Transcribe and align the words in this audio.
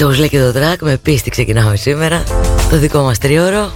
Έτσι 0.00 0.12
όπως 0.12 0.20
λέει 0.20 0.28
και 0.28 0.46
το 0.46 0.58
τρακ 0.58 0.82
με 0.82 0.96
πίστη 0.96 1.30
ξεκινάμε 1.30 1.76
σήμερα. 1.76 2.22
Το 2.70 2.78
δικό 2.78 3.02
μας 3.02 3.18
τρίωρο 3.18 3.70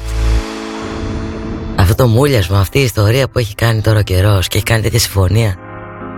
Αυτό 1.77 1.95
το 1.95 2.07
μούλιασμα, 2.07 2.59
αυτή 2.59 2.79
η 2.79 2.83
ιστορία 2.83 3.29
που 3.29 3.39
έχει 3.39 3.55
κάνει 3.55 3.81
τώρα 3.81 3.99
ο 3.99 4.03
καιρός 4.03 4.49
Και 4.49 4.57
έχει 4.57 4.65
κάνει 4.67 4.83
τέτοια 4.83 4.99
συμφωνία 4.99 5.55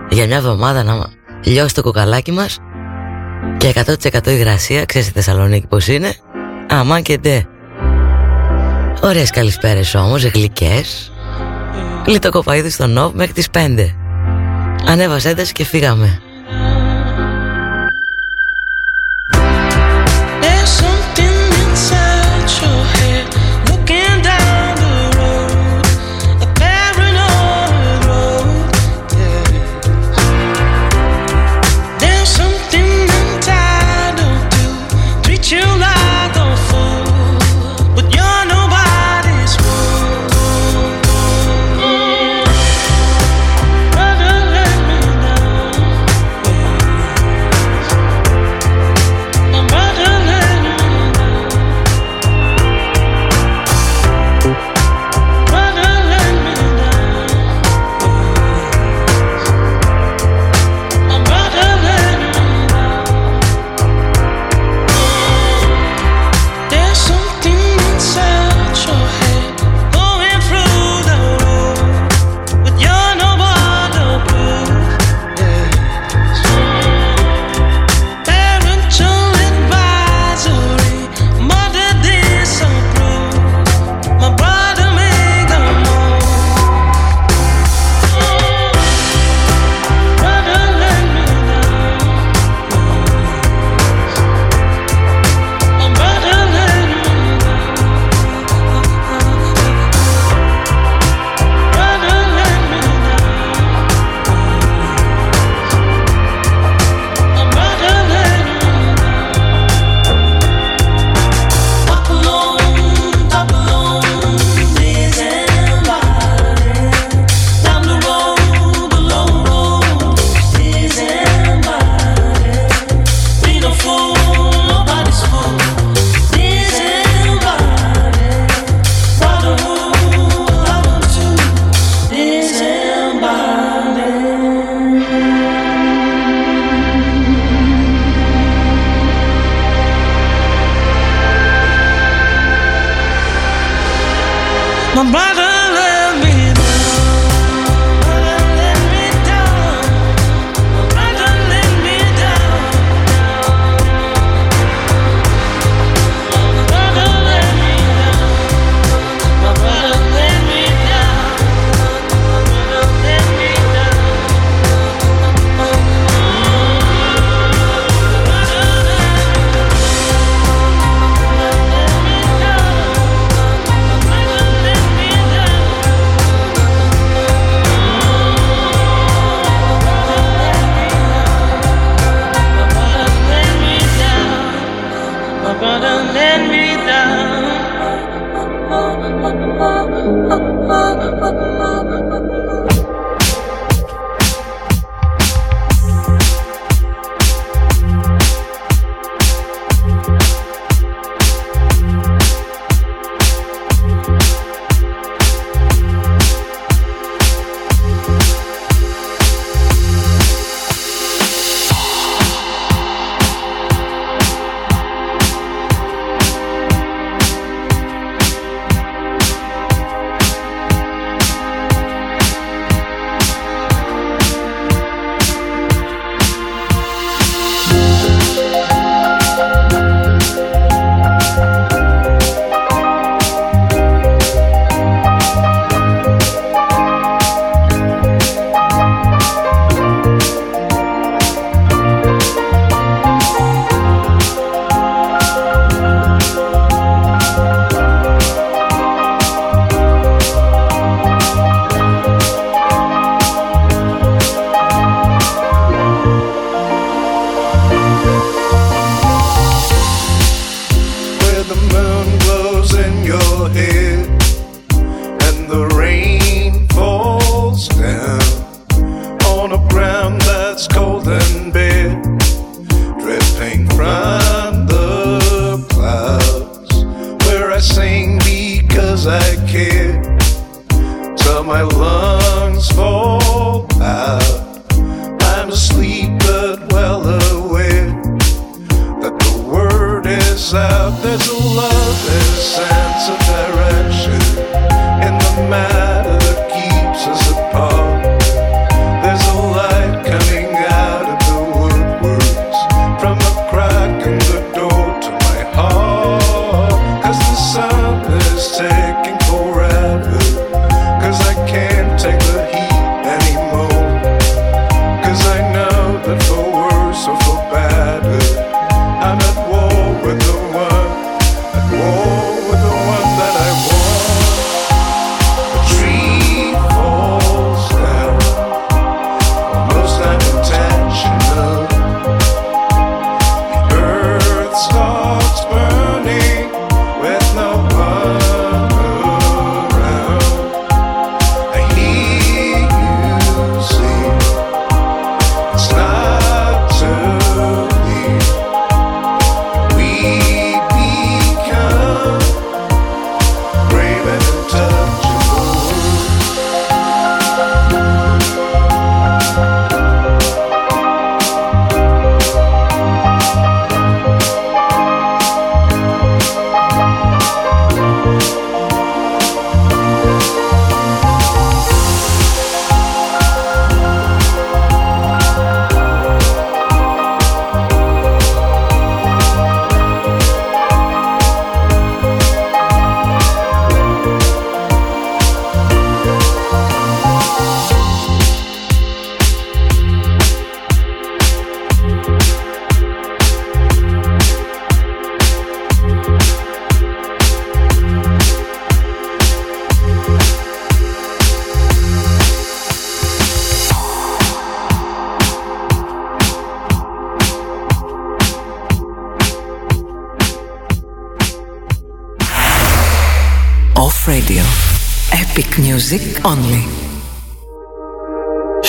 Για 0.09 0.25
μια 0.25 0.35
εβδομάδα 0.35 0.83
να 0.83 1.09
λιώσει 1.43 1.73
το 1.73 1.81
κοκαλάκι 1.81 2.31
μας 2.31 2.57
Και 3.57 3.73
100% 4.13 4.27
υγρασία, 4.27 4.85
ξέρεις 4.85 5.07
στη 5.07 5.15
Θεσσαλονίκη 5.15 5.67
πως 5.67 5.87
είναι. 5.87 6.13
Αμάν 6.69 7.01
και 7.01 7.17
ντε. 7.17 7.45
Ωραίες 9.01 9.29
καλησπέρες 9.29 9.95
όμως, 9.95 10.25
γλυκές. 10.25 11.11
Λιτοκοπαίδι 12.05 12.69
στο 12.69 12.87
Νόβ 12.87 13.13
μέχρι 13.13 13.33
τις 13.33 13.47
5 13.53 13.95
Ανέβασε 14.85 15.33
και 15.53 15.63
φύγαμε 15.63 16.21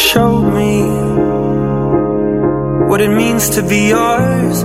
Show 0.07 0.40
me 0.40 0.83
what 2.88 3.00
it 3.00 3.11
means 3.11 3.50
to 3.50 3.62
be 3.62 3.88
yours. 3.88 4.64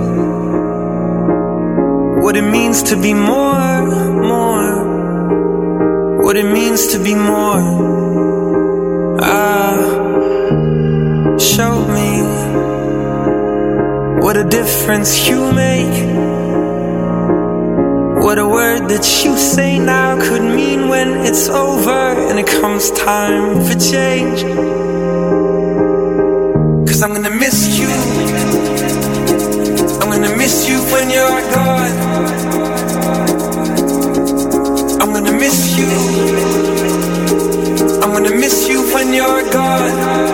What 2.24 2.36
it 2.36 2.42
means 2.56 2.84
to 2.84 2.96
be 2.96 3.12
more, 3.12 3.82
more. 4.32 6.22
What 6.22 6.36
it 6.36 6.46
means 6.46 6.86
to 6.92 6.98
be 7.02 7.14
more. 7.14 7.62
Ah, 9.20 9.76
show 11.38 11.74
me 11.98 12.10
what 14.22 14.36
a 14.36 14.44
difference 14.44 15.28
you 15.28 15.52
make. 15.52 15.96
What 18.24 18.38
a 18.38 18.48
word 18.48 18.88
that 18.88 19.04
you 19.24 19.36
say 19.36 19.78
now 19.78 20.18
could 20.18 20.42
mean 20.42 20.88
when 20.88 21.08
it's 21.26 21.48
over 21.48 22.02
and 22.28 22.38
it 22.38 22.46
comes 22.46 22.90
time 22.92 23.62
for 23.66 23.78
change. 23.78 24.83
When 31.04 31.12
you're 31.12 31.40
gone. 31.52 31.96
I'm 35.02 35.12
gonna 35.12 35.32
miss 35.32 35.76
you. 35.78 35.88
I'm 38.02 38.12
gonna 38.12 38.34
miss 38.34 38.68
you 38.68 38.80
when 38.94 39.12
you're 39.12 39.52
gone. 39.52 40.33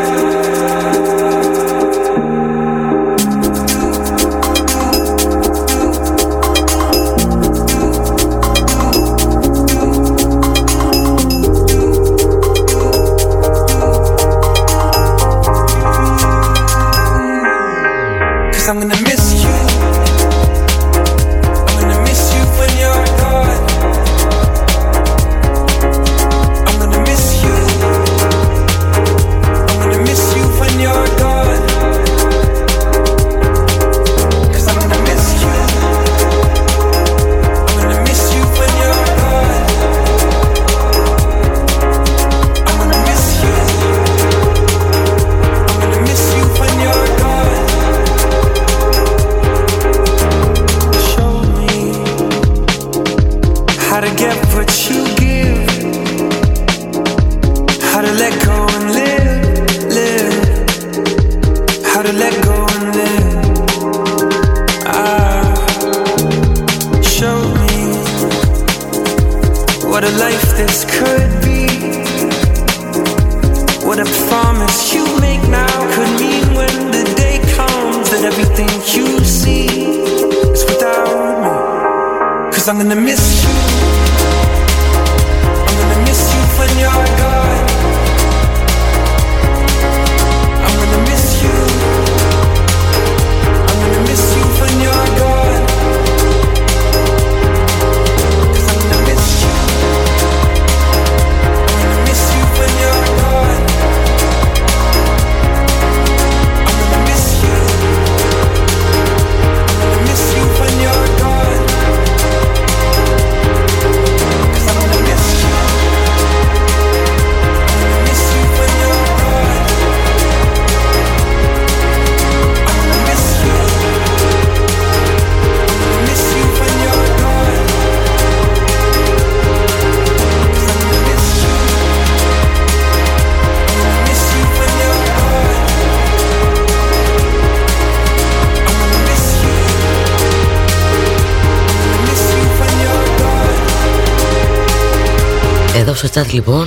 Εδώ 146.33 146.65
στο 146.65 146.67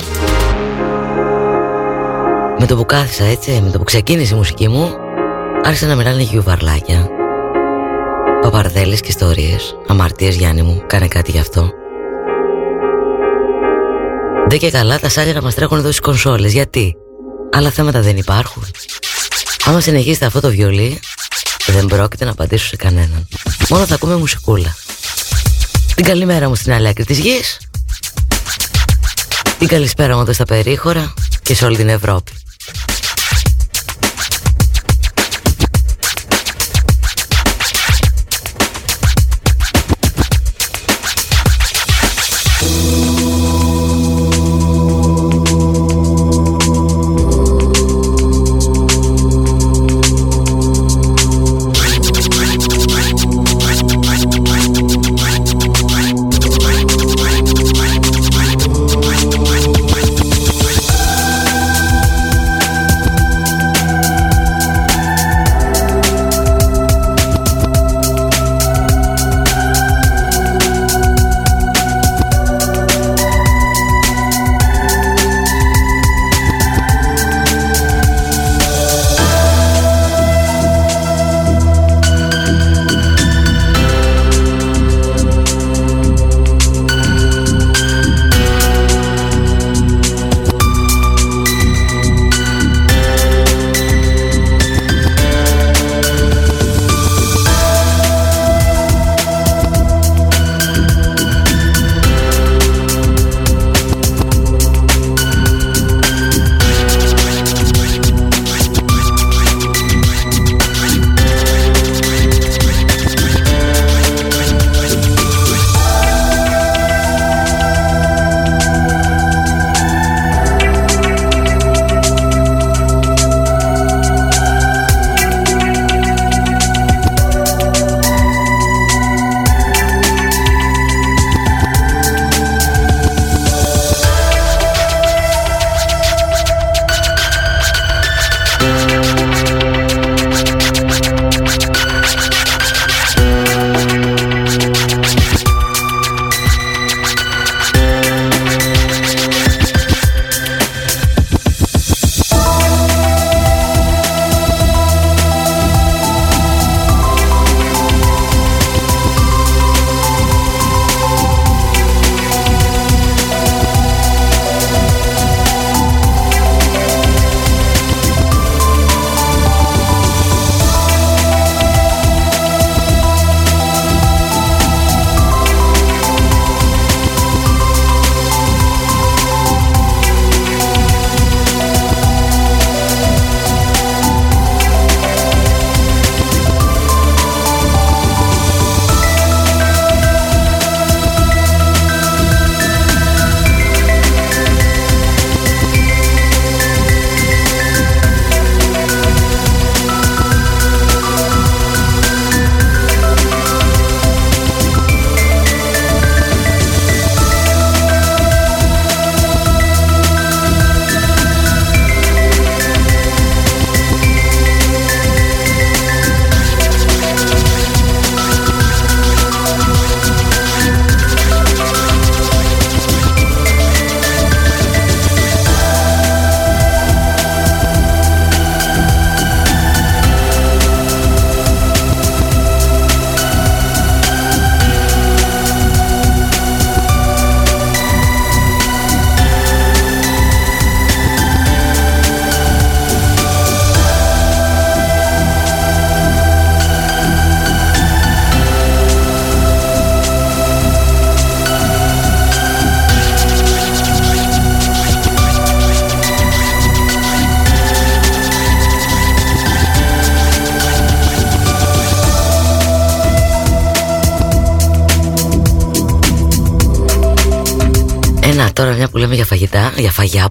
Με 2.58 2.66
το 2.66 2.76
που 2.76 2.86
κάθισα 2.86 3.24
έτσι 3.24 3.60
Με 3.64 3.70
το 3.70 3.78
που 3.78 3.84
ξεκίνησε 3.84 4.34
η 4.34 4.36
μουσική 4.36 4.68
μου 4.68 4.94
Άρχισα 5.62 5.86
να 5.86 5.94
μιλάνε 5.94 6.22
γιουβαρλάκια 6.22 7.08
Παπαρδέλες 8.40 9.00
και 9.00 9.08
ιστορίες. 9.08 9.76
Αμαρτίες 9.86 10.36
Γιάννη 10.36 10.62
μου 10.62 10.82
Κάνε 10.86 11.08
κάτι 11.08 11.30
γι' 11.30 11.38
αυτό. 11.38 11.70
Δεν 14.48 14.58
και 14.58 14.70
καλά 14.70 14.98
τα 14.98 15.08
σάλια 15.08 15.32
να 15.32 15.42
μας 15.42 15.54
τρέχουν 15.54 15.78
εδώ 15.78 15.86
στις 15.86 16.00
κονσόλες. 16.00 16.52
Γιατί; 16.52 16.96
Άλλα 17.52 17.70
θέματα 17.70 18.00
δεν 18.00 18.16
υπάρχουν. 18.16 18.64
Άμα 19.64 19.80
συνεχίσετε 19.80 20.26
αυτό 20.26 20.40
το 20.40 20.48
βιολί 20.48 21.00
Δεν 21.66 21.86
πρόκειται 21.86 22.24
να 22.24 22.30
απαντήσω 22.30 22.66
σε 22.66 22.76
κανέναν. 22.76 23.28
Μόνο 23.68 23.86
θα 23.86 23.94
ακούμε 23.94 24.16
μουσικούλα. 24.16 24.76
Την 25.94 26.04
καλημέρα 26.04 26.48
μου 26.48 26.54
στην 26.54 26.72
άλλη 26.72 26.88
άκρη 26.88 27.04
της 27.04 27.18
γης 27.18 27.58
Την 29.64 29.72
καλησπέρα 29.72 30.14
μου 30.14 30.20
εδώ 30.20 30.32
στα 30.32 30.44
περίχωρα 30.44 31.14
Και 31.42 31.54
σε 31.54 31.64
όλη 31.64 31.76
την 31.76 31.88
Ευρώπη 31.88 32.32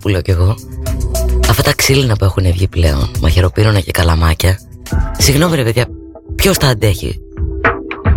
που 0.04 0.10
λέω 0.10 0.22
κι 0.22 0.32
εγώ. 0.32 0.56
Αυτά 1.50 1.64
τα 1.64 1.74
ξύλινα 1.74 2.16
που 2.16 2.26
έχουν 2.26 2.52
βγει 2.52 2.68
πλέον, 2.68 3.12
μαχαιροπίρουνα 3.22 3.80
και 3.80 3.92
καλαμάκια. 3.92 4.60
Συγγνώμη 5.18 5.56
ρε 5.56 5.64
παιδιά, 5.64 5.88
ποιος 6.36 6.58
τα 6.58 6.68
αντέχει; 6.68 7.20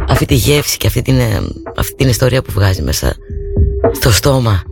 Αυτή 0.08 0.24
τη 0.24 0.34
γεύση 0.34 0.76
και 0.76 0.86
αυτή 0.86 1.02
την, 1.02 1.18
ε, 1.18 1.42
αυτή 1.76 1.94
την 1.94 2.08
ιστορία 2.08 2.42
που 2.42 2.52
βγάζει 2.52 2.82
μέσα 2.82 3.16
στο 3.92 4.10
στόμα 4.10 4.62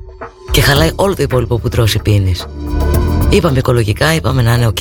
και 0.50 0.61
χαλάει 0.61 0.90
όλο 0.94 1.14
το 1.14 1.22
υπόλοιπο 1.22 1.59
που 1.59 1.68
τρως 1.68 1.92
ή 1.92 1.98
πίνεις. 1.98 2.46
Είπαμε 3.31 3.59
οικολογικά, 3.59 4.14
είπαμε 4.14 4.42
να 4.42 4.55
είναι 4.55 4.66
οκ. 4.66 4.81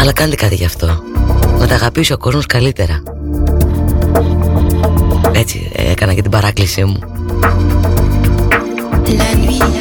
Αλλά 0.00 0.12
κάντε 0.12 0.34
κάτι 0.34 0.54
γι' 0.54 0.64
αυτό. 0.64 1.02
Να 1.58 1.66
τα 1.66 1.74
αγαπήσει 1.74 2.12
ο 2.12 2.18
κόσμος 2.18 2.46
καλύτερα. 2.46 3.02
Έτσι 5.32 5.70
έκανα 5.74 6.14
και 6.14 6.22
την 6.22 6.30
παράκλησή 6.30 6.84
μου. 6.84 7.17
la 9.16 9.34
nuit. 9.36 9.77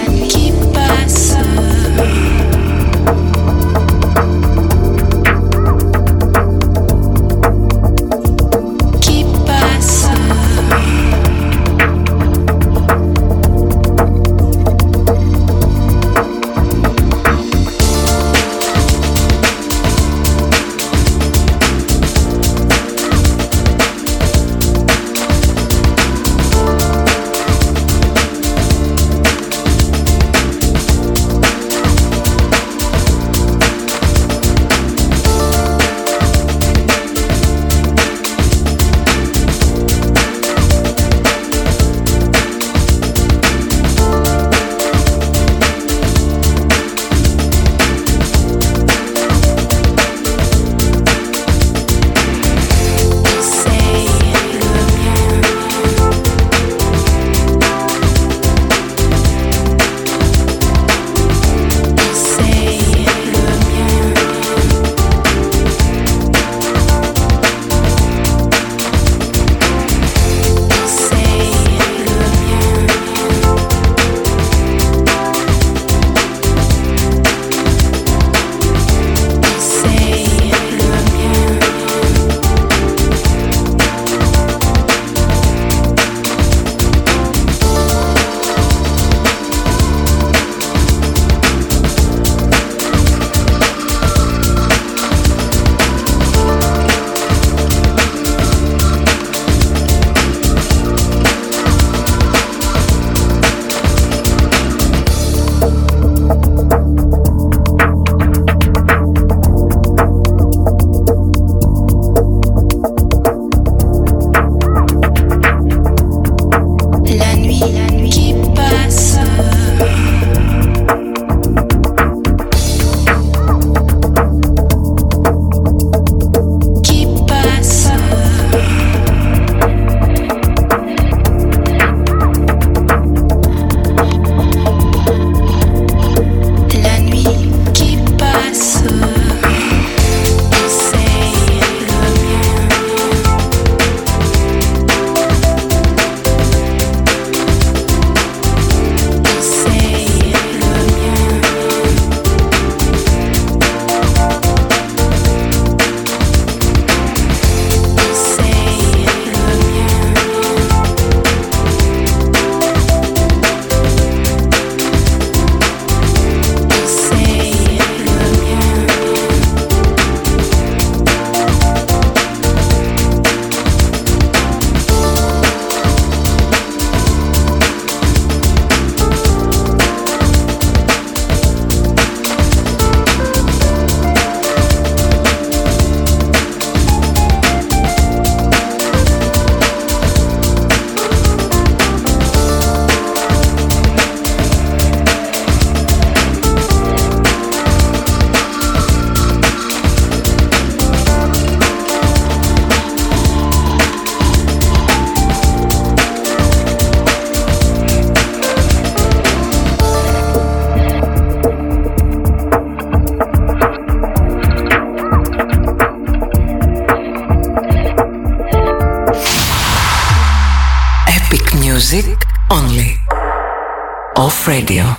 Radio. 224.48 224.97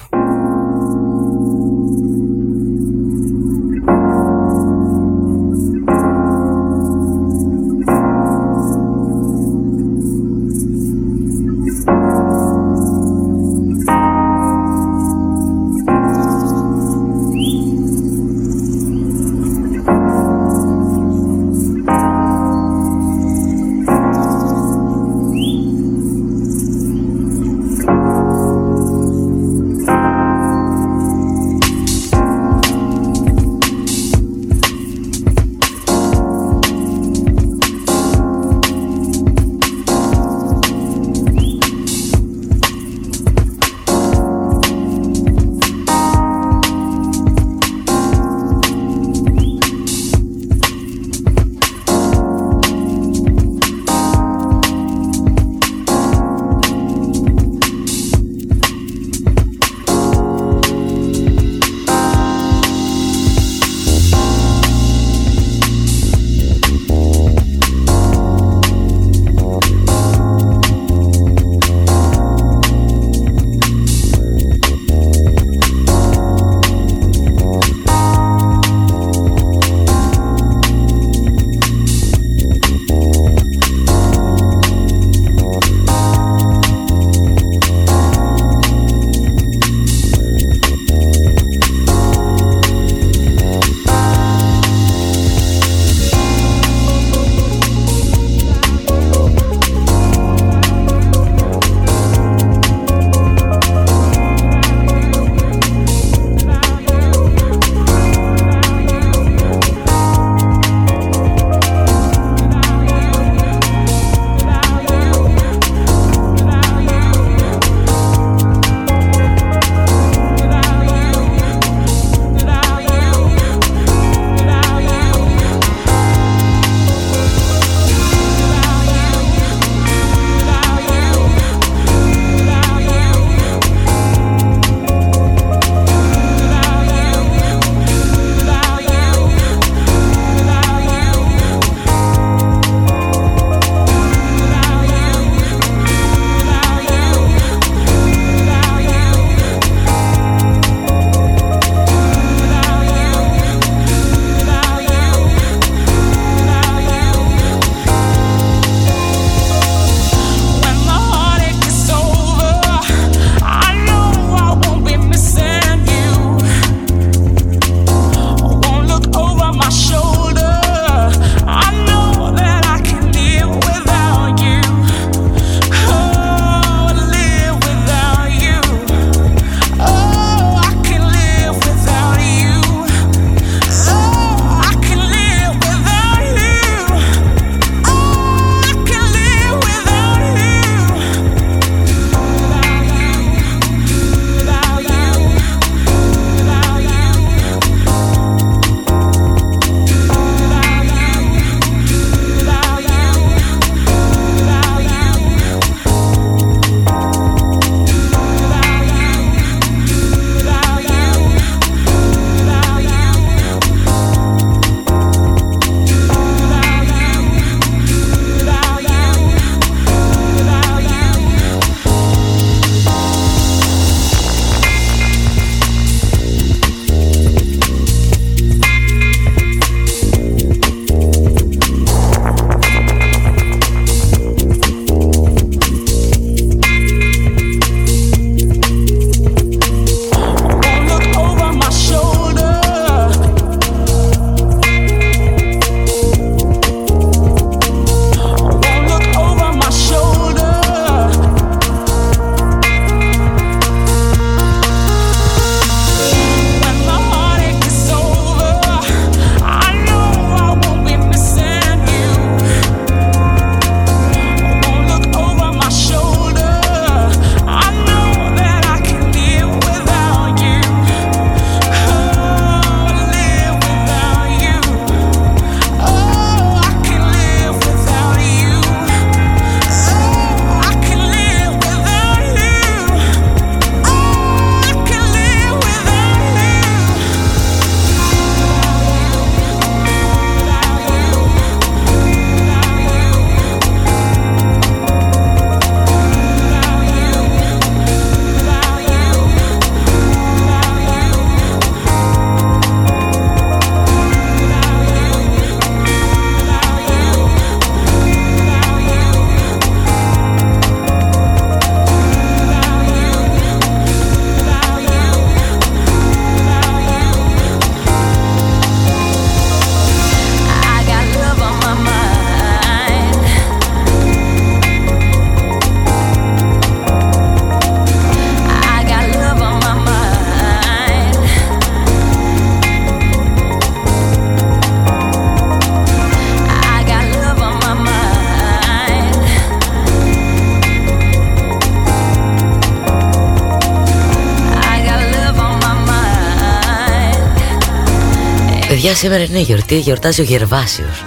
Σήμερα 348.98 349.22
είναι 349.22 349.38
γιορτή, 349.38 349.78
γιορτάζει 349.78 350.20
ο 350.20 350.24
Γερβάσιος. 350.24 351.04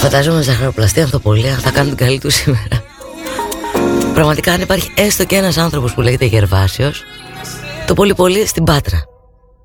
Φαντάζομαι 0.00 0.42
ζαχαροπλαστή 0.42 1.00
ανθοπολία 1.00 1.58
θα 1.58 1.70
κάνουν 1.70 1.96
την 1.96 2.06
καλή 2.06 2.18
του 2.18 2.30
σήμερα. 2.30 2.84
Πραγματικά 4.14 4.52
αν 4.52 4.60
υπάρχει 4.60 4.90
έστω 4.94 5.24
και 5.24 5.36
ένας 5.36 5.56
άνθρωπος 5.56 5.94
που 5.94 6.00
λέγεται 6.00 6.24
Γερβάσιος 6.24 7.02
Το 7.86 7.94
πολύ 7.94 8.14
πολύ 8.14 8.46
στην 8.46 8.64
Πάτρα. 8.64 9.02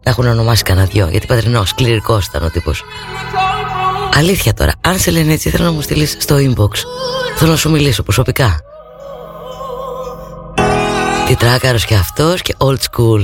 Έχουν 0.04 0.28
ονομάσει 0.28 0.64
κανένα 0.64 0.86
δυο 0.86 1.08
Γιατί 1.08 1.26
πατρινός, 1.26 1.74
κληρικός 1.74 2.26
ήταν 2.26 2.44
ο 2.44 2.50
τύπος. 2.50 2.84
Αλήθεια 4.14 4.54
τώρα, 4.54 4.72
αν 4.82 5.00
σε 5.00 5.12
λένε 5.12 5.34
έτσι 5.34 5.50
θέλω 5.50 5.64
να 5.64 5.72
μου 5.72 5.82
στείλεις 5.82 6.16
στο 6.20 6.36
inbox. 6.36 6.72
Θέλω 7.36 7.52
να 7.52 7.58
σου 7.58 7.70
μιλήσω 7.70 8.04
προσωπικά. 8.04 8.60
Τι 11.28 11.36
τράκαρος 11.36 11.86
και 11.86 11.96
αυτός 11.96 12.42
και 12.42 12.56
old 12.58 12.78
school 12.92 13.22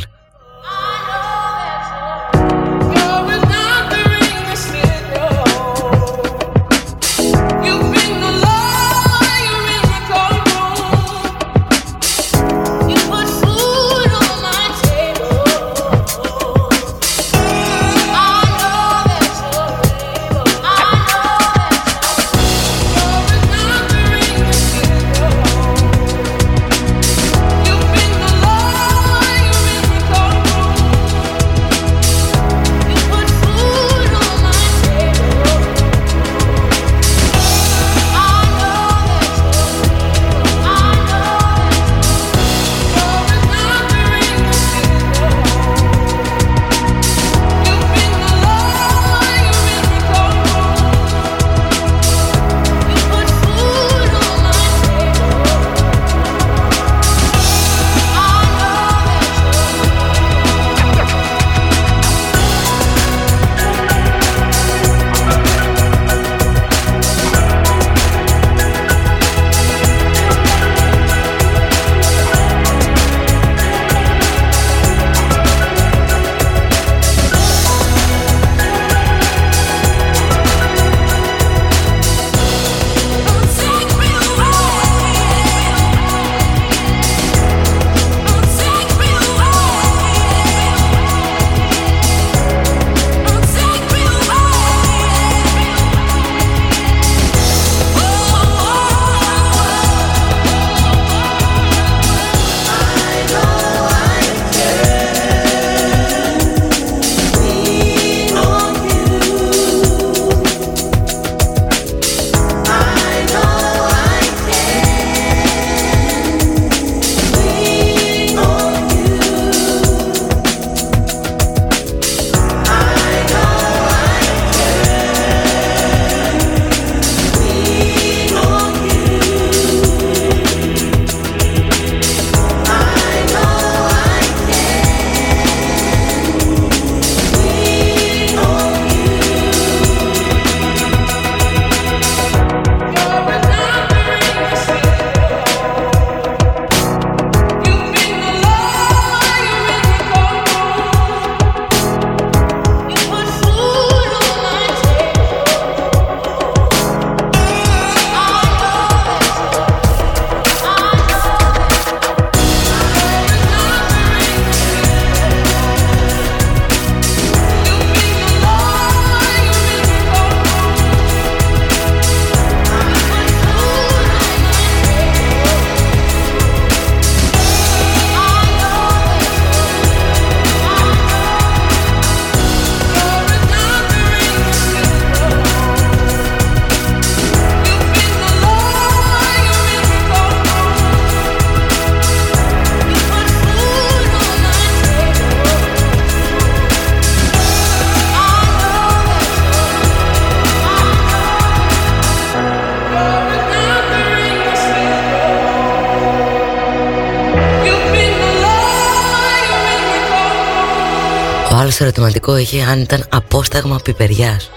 σε 211.77 211.83
ερωτηματικό 211.83 212.37
είχε 212.37 212.63
αν 212.63 212.79
ήταν 212.81 213.05
απόσταγμα 213.09 213.79
πιπεριάς. 213.83 214.51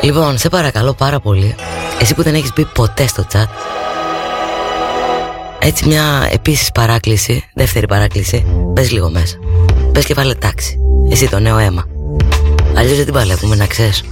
Λοιπόν, 0.00 0.38
σε 0.38 0.48
παρακαλώ 0.48 0.94
πάρα 0.94 1.20
πολύ 1.20 1.54
Εσύ 2.00 2.14
που 2.14 2.22
δεν 2.22 2.34
έχεις 2.34 2.52
μπει 2.56 2.64
ποτέ 2.64 3.06
στο 3.06 3.26
chat 3.32 3.46
Έτσι 5.58 5.86
μια 5.86 6.28
επίσης 6.32 6.72
παράκληση 6.72 7.44
Δεύτερη 7.54 7.86
παράκληση 7.86 8.46
Πες 8.74 8.90
λίγο 8.90 9.10
μέσα. 9.10 9.36
Πες 9.92 10.04
και 10.04 10.14
βάλε 10.14 10.34
τάξη. 10.34 10.78
Εσύ 11.10 11.28
το 11.28 11.38
νέο 11.38 11.58
αίμα. 11.58 11.84
Αλλιώς 12.74 12.96
δεν 12.96 13.04
την 13.04 13.14
παλεύουμε 13.14 13.56
να 13.56 13.66
ξέρεις 13.66 14.02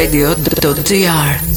radio.gr 0.00 1.49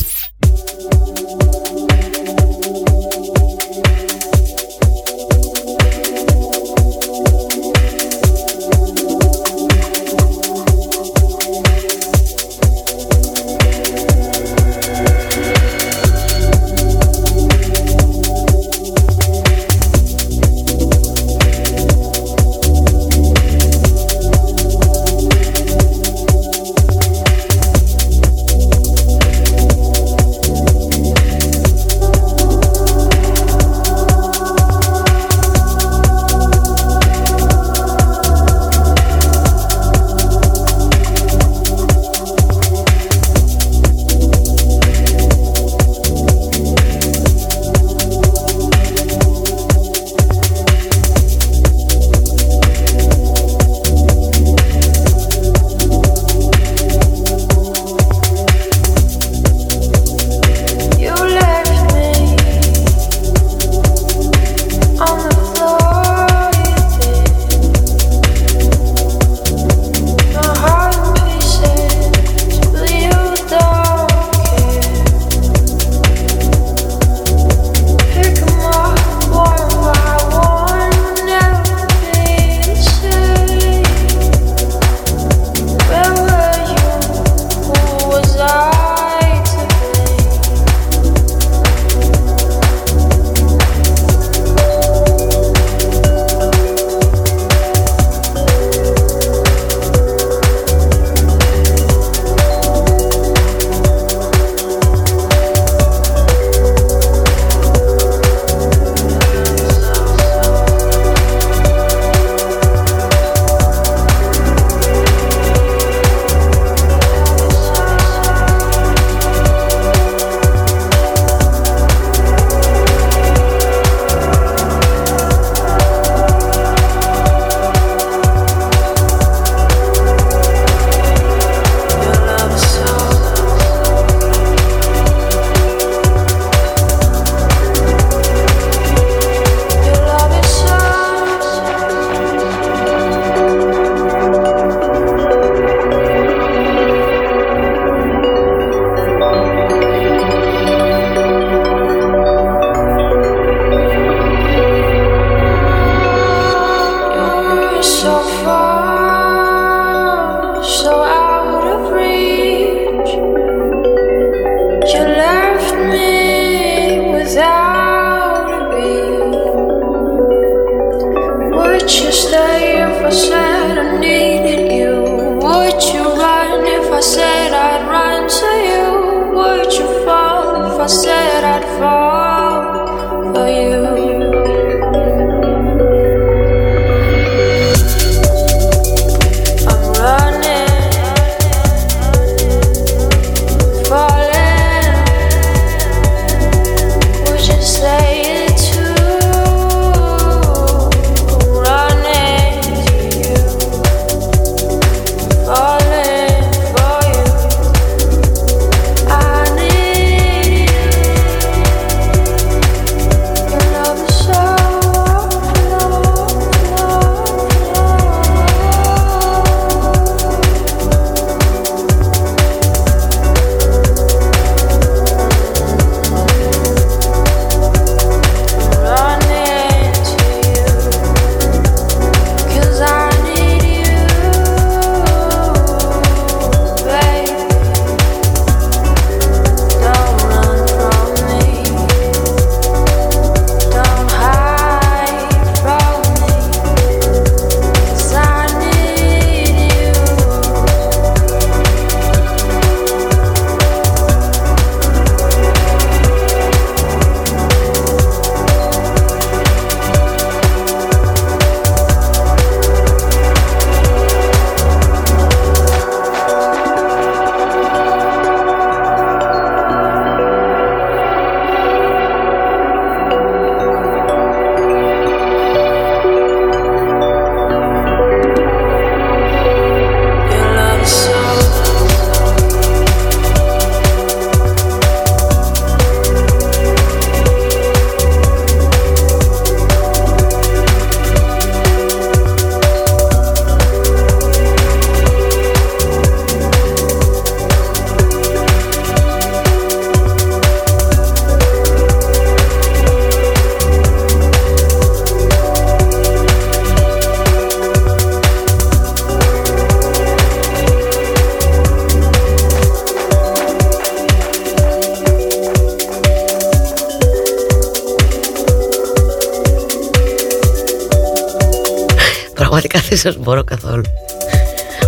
σας 323.03 323.17
μπορώ 323.17 323.43
καθόλου. 323.43 323.83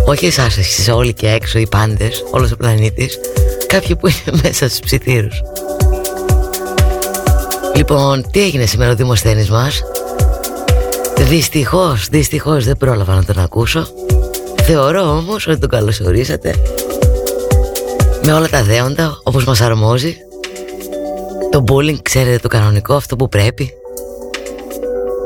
Όχι 0.04 0.26
εσάς 0.26 0.58
εσείς 0.58 0.88
όλοι 0.88 1.12
και 1.12 1.28
έξω 1.28 1.58
οι 1.58 1.66
πάντες 1.70 2.24
Όλος 2.30 2.52
ο 2.52 2.56
πλανήτης 2.56 3.18
Κάποιοι 3.66 3.96
που 3.96 4.06
είναι 4.06 4.38
μέσα 4.42 4.68
στους 4.68 4.80
ψιθύρους. 4.80 5.42
Λοιπόν, 7.74 8.26
τι 8.30 8.42
έγινε 8.42 8.66
σήμερα 8.66 8.90
ο 8.92 8.94
Δημοσθένης 8.94 9.50
μας; 9.50 9.82
Δυστυχώς, 11.18 12.08
δυστυχώς 12.08 12.64
δεν 12.64 12.76
πρόλαβα 12.76 13.14
να 13.14 13.24
τον 13.24 13.38
ακούσω. 13.38 13.86
Θεωρώ 14.62 15.02
όμως 15.02 15.46
ότι 15.46 15.58
τον 15.58 15.68
καλωσορίσατε. 15.68 16.54
Με 18.24 18.32
όλα 18.32 18.48
τα 18.48 18.62
δέοντα 18.62 19.20
όπως 19.22 19.44
μας 19.44 19.60
αρμόζει. 19.60 20.16
Το 21.50 21.64
bullying 21.68 22.02
ξέρετε 22.02 22.38
το 22.38 22.48
κανονικό 22.48 22.94
αυτό 22.94 23.16
που 23.16 23.28
πρέπει. 23.28 23.72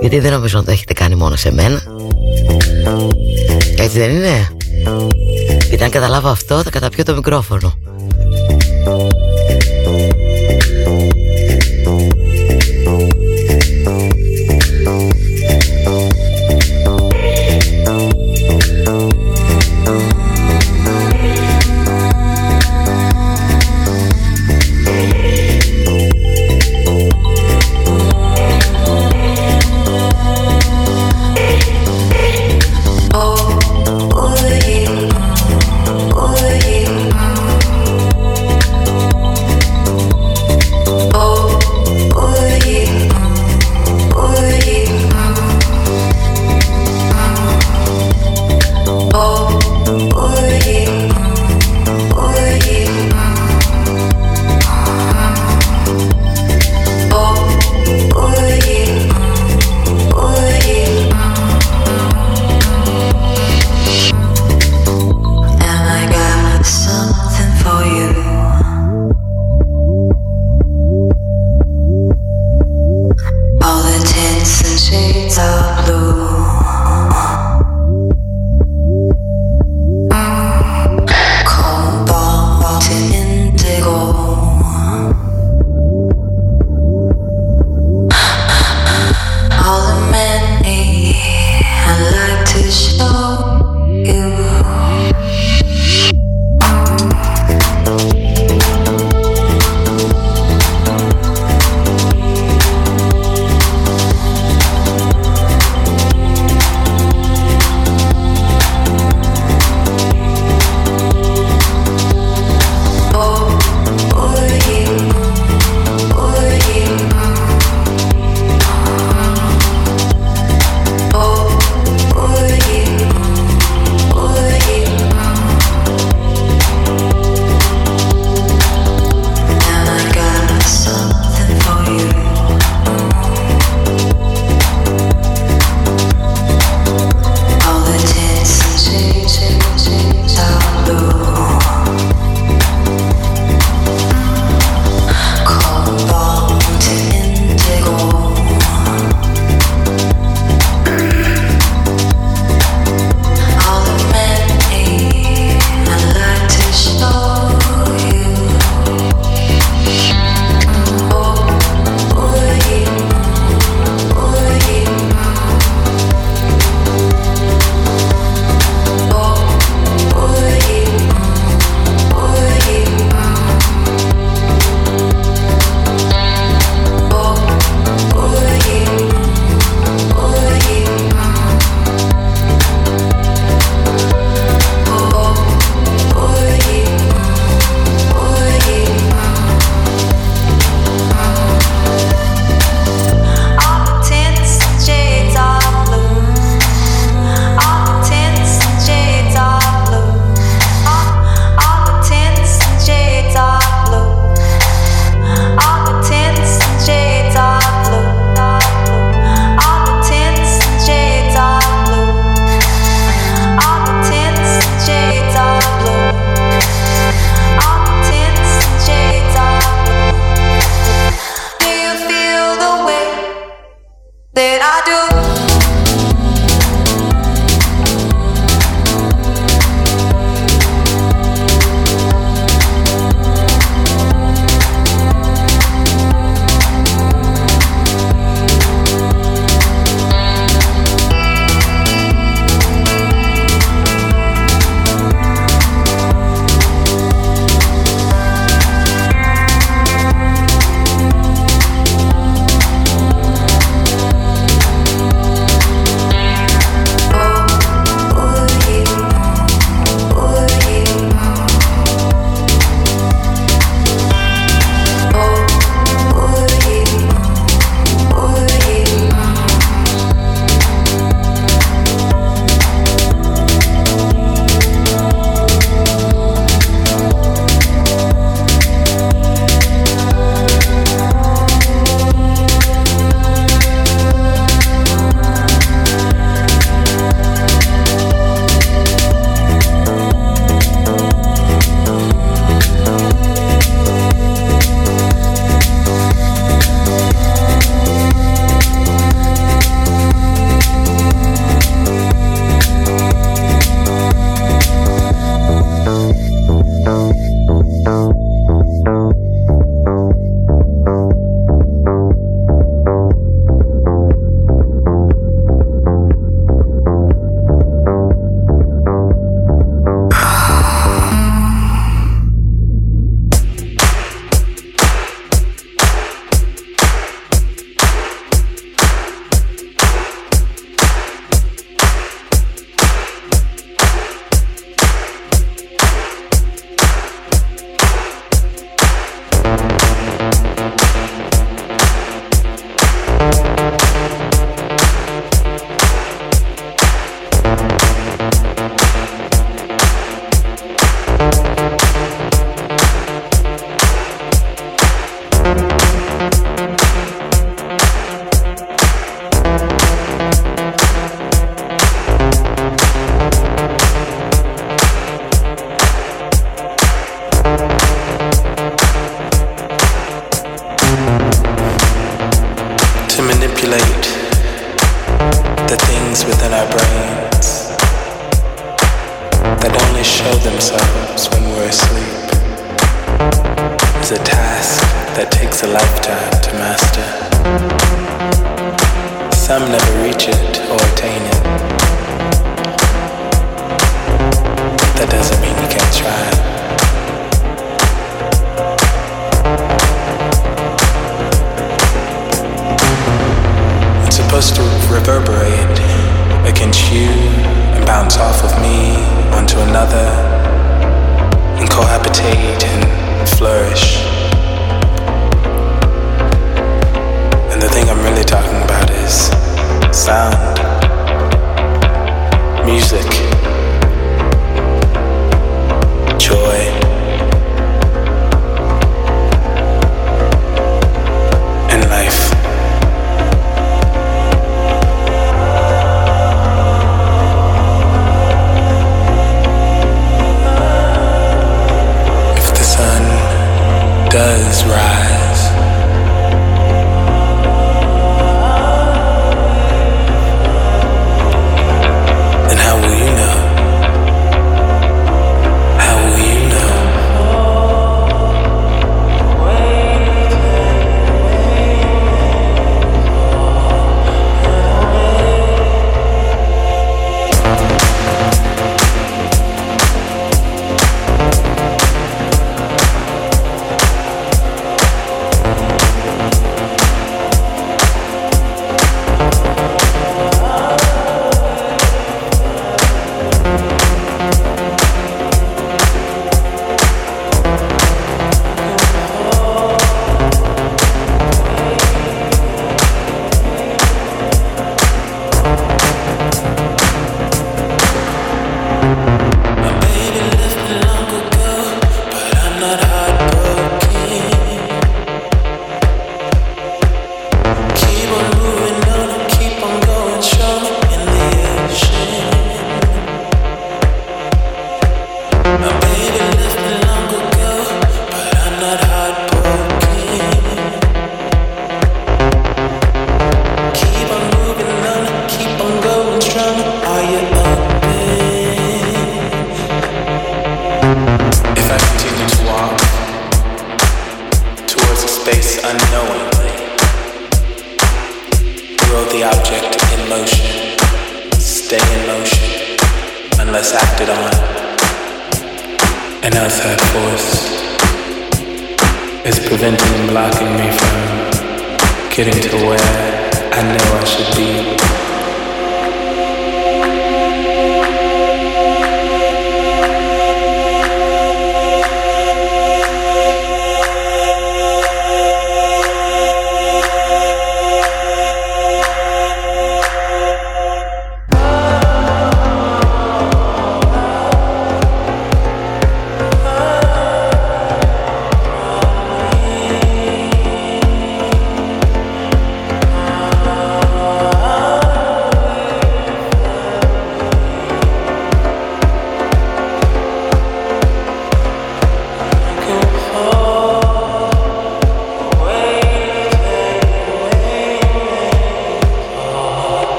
Γιατί 0.00 0.18
δεν 0.18 0.32
νομίζω 0.32 0.58
να 0.58 0.64
το 0.64 0.70
έχετε 0.70 0.92
κάνει 0.92 1.14
μόνο 1.14 1.36
σε 1.36 1.52
μένα. 1.52 1.74
Έτσι 1.76 1.91
δεν 3.92 4.10
είναι; 4.10 4.48
Γιατί 5.68 5.84
αν 5.84 5.90
καταλάβω 5.90 6.28
αυτό 6.28 6.62
θα 6.62 6.70
καταπιώ 6.70 7.04
το 7.04 7.14
μικρόφωνο 7.14 7.74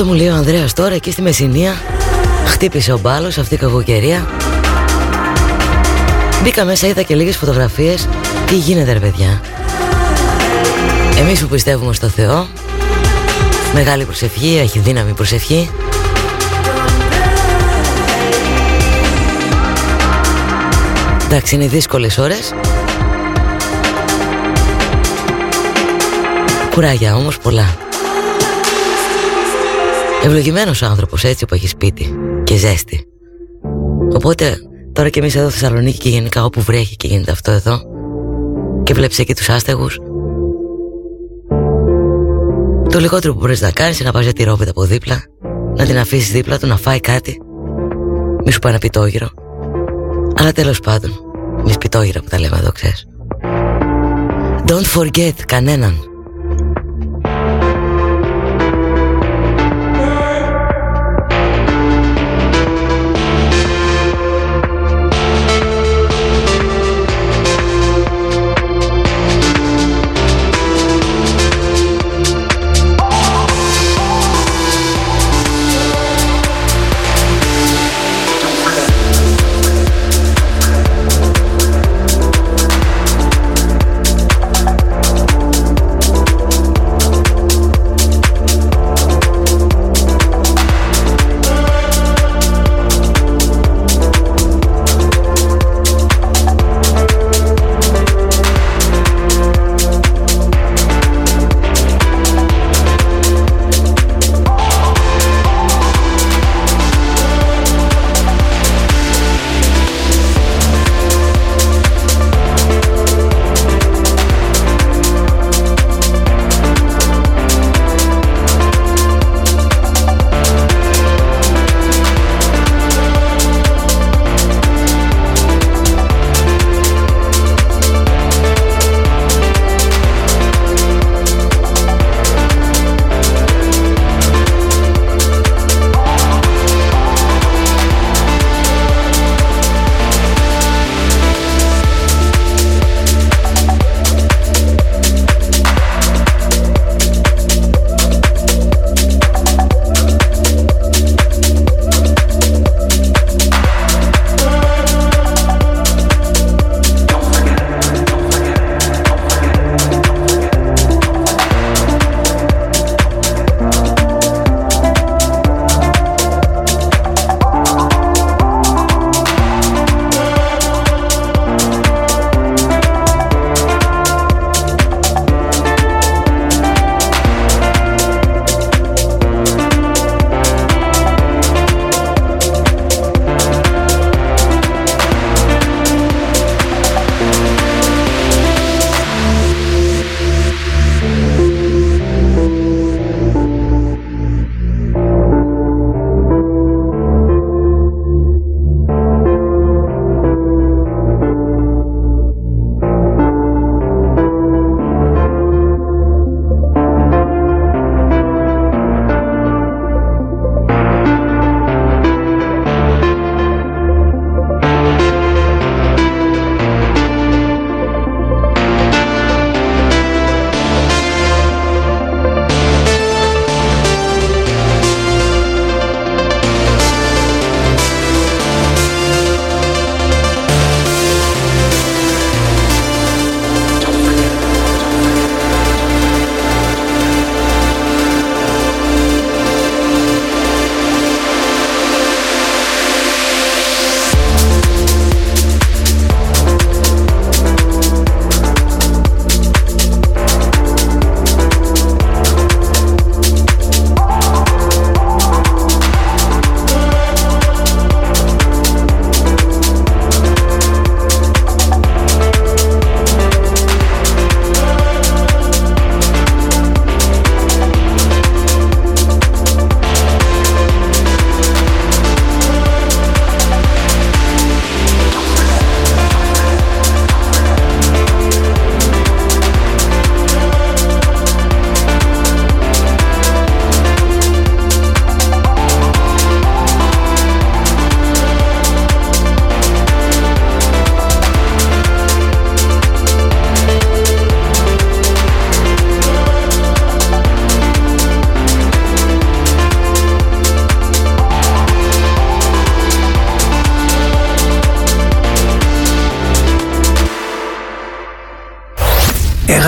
Αυτό 0.00 0.12
μου 0.12 0.18
λέει 0.18 0.28
ο 0.28 0.34
Ανδρέας 0.34 0.72
τώρα 0.72 0.94
εκεί 0.94 1.10
στη 1.10 1.22
Μεσσηνία. 1.22 1.80
Χτύπησε 2.46 2.92
ο 2.92 2.98
μπάλος 2.98 3.38
αυτή 3.38 3.54
η 3.54 3.56
κακοκαιρία. 3.56 4.26
Μπήκα 6.42 6.64
μέσα, 6.64 6.86
είδα 6.86 7.02
και 7.02 7.14
λίγες 7.14 7.36
φωτογραφίες. 7.36 8.08
Τι 8.46 8.54
γίνεται 8.54 8.92
ρε 8.92 8.98
παιδιά; 8.98 9.40
Εμείς 11.18 11.40
που 11.40 11.46
πιστεύουμε 11.46 11.92
στο 11.92 12.08
Θεό 12.08 12.48
Μεγάλη 13.74 14.04
προσευχή, 14.04 14.58
έχει 14.62 14.78
δύναμη 14.78 15.12
προσευχή. 15.12 15.70
Εντάξει 21.24 21.54
είναι 21.54 21.66
δύσκολες 21.66 22.18
ώρες. 22.18 22.54
Κουράγια 26.70 27.16
όμως 27.16 27.38
πολλά 27.38 27.89
Ευλογημένος 30.24 30.82
άνθρωπος 30.82 31.24
έτσι 31.24 31.46
που 31.46 31.54
έχει 31.54 31.68
σπίτι 31.68 32.14
και 32.44 32.56
ζέστη. 32.56 33.04
Οπότε 34.14 34.56
τώρα 34.92 35.08
και 35.08 35.20
εμείς 35.20 35.36
εδώ 35.36 35.48
Θεσσαλονίκη 35.48 35.98
και 35.98 36.08
γενικά 36.08 36.44
όπου 36.44 36.60
βρέχει 36.60 36.96
και 36.96 37.08
γίνεται 37.08 37.30
αυτό 37.30 37.50
εδώ 37.50 37.80
Και 38.82 38.94
βλέπεις 38.94 39.18
εκεί 39.18 39.34
τους 39.34 39.48
άστεγους 39.48 39.98
Το 42.88 42.98
λιγότερο 42.98 43.32
που 43.32 43.38
μπορείς 43.38 43.60
να 43.60 43.70
κάνεις 43.70 43.98
είναι 43.98 44.08
να 44.08 44.14
πας 44.14 44.24
για 44.24 44.32
τη 44.32 44.44
ρόβητα 44.44 44.70
από 44.70 44.84
δίπλα 44.84 45.22
Να 45.76 45.84
την 45.84 45.98
αφήσεις 45.98 46.32
δίπλα 46.32 46.58
του 46.58 46.66
να 46.66 46.76
φάει 46.76 47.00
κάτι 47.00 47.40
Μη 48.44 48.52
σου 48.52 48.58
πάει 48.58 48.72
ένα 48.72 48.80
πιτόγυρο. 48.80 49.28
Αλλά 50.36 50.52
τέλος 50.52 50.80
πάντων 50.80 51.10
Μη 51.64 51.72
σπιτόγυρα 51.72 52.20
που 52.20 52.28
τα 52.30 52.40
λέμε 52.40 52.56
εδώ 52.56 52.72
ξέρεις. 52.72 53.06
Don't 54.66 55.00
forget 55.00 55.32
κανέναν 55.46 56.09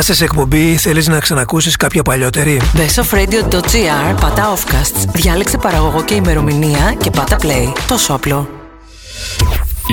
Έχασες 0.03 0.27
εκπομπή 0.27 0.71
ή 0.71 0.77
θέλεις 0.77 1.09
να 1.09 1.19
ξανακούσεις 1.19 1.77
κάποια 1.77 2.03
παλιότερη; 2.03 2.61
bestofradio.gr 2.77 4.21
Πατά 4.21 4.55
Offcasts. 4.55 5.09
Διάλεξε 5.13 5.57
παραγωγό 5.57 6.03
και 6.05 6.15
ημερομηνία 6.15 6.95
και 6.99 7.11
πάτα 7.11 7.37
play. 7.43 7.73
Τόσο 7.87 8.13
απλό. 8.15 8.49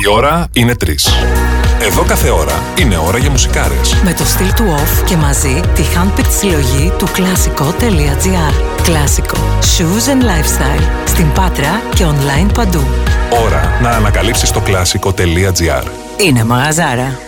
Η 0.03 0.09
ώρα 0.09 0.47
είναι 0.53 0.75
3. 0.85 0.87
Εδώ 1.81 2.03
κάθε 2.03 2.29
ώρα 2.29 2.63
είναι 2.79 2.97
ώρα 2.97 3.17
για 3.17 3.29
μουσικάρες. 3.29 3.95
Με 4.03 4.13
το 4.13 4.25
στυλ 4.25 4.53
του 4.53 4.63
off 4.77 5.03
και 5.05 5.15
μαζί 5.15 5.61
τη 5.73 5.83
handpicked 5.95 6.31
συλλογή 6.39 6.91
του 6.97 7.07
κλασικό.gr. 7.11 8.81
Κλασικό. 8.83 9.37
Shoes 9.77 10.11
and 10.11 10.23
lifestyle. 10.23 10.83
Στην 11.05 11.31
Πάτρα 11.31 11.81
και 11.95 12.05
online 12.05 12.53
παντού. 12.53 12.83
Ώρα 13.45 13.79
να 13.81 13.89
ανακαλύψεις 13.89 14.51
το 14.51 14.59
κλασικό.gr. 14.59 15.83
Είναι 16.17 16.43
μαγαζάρα. 16.43 17.19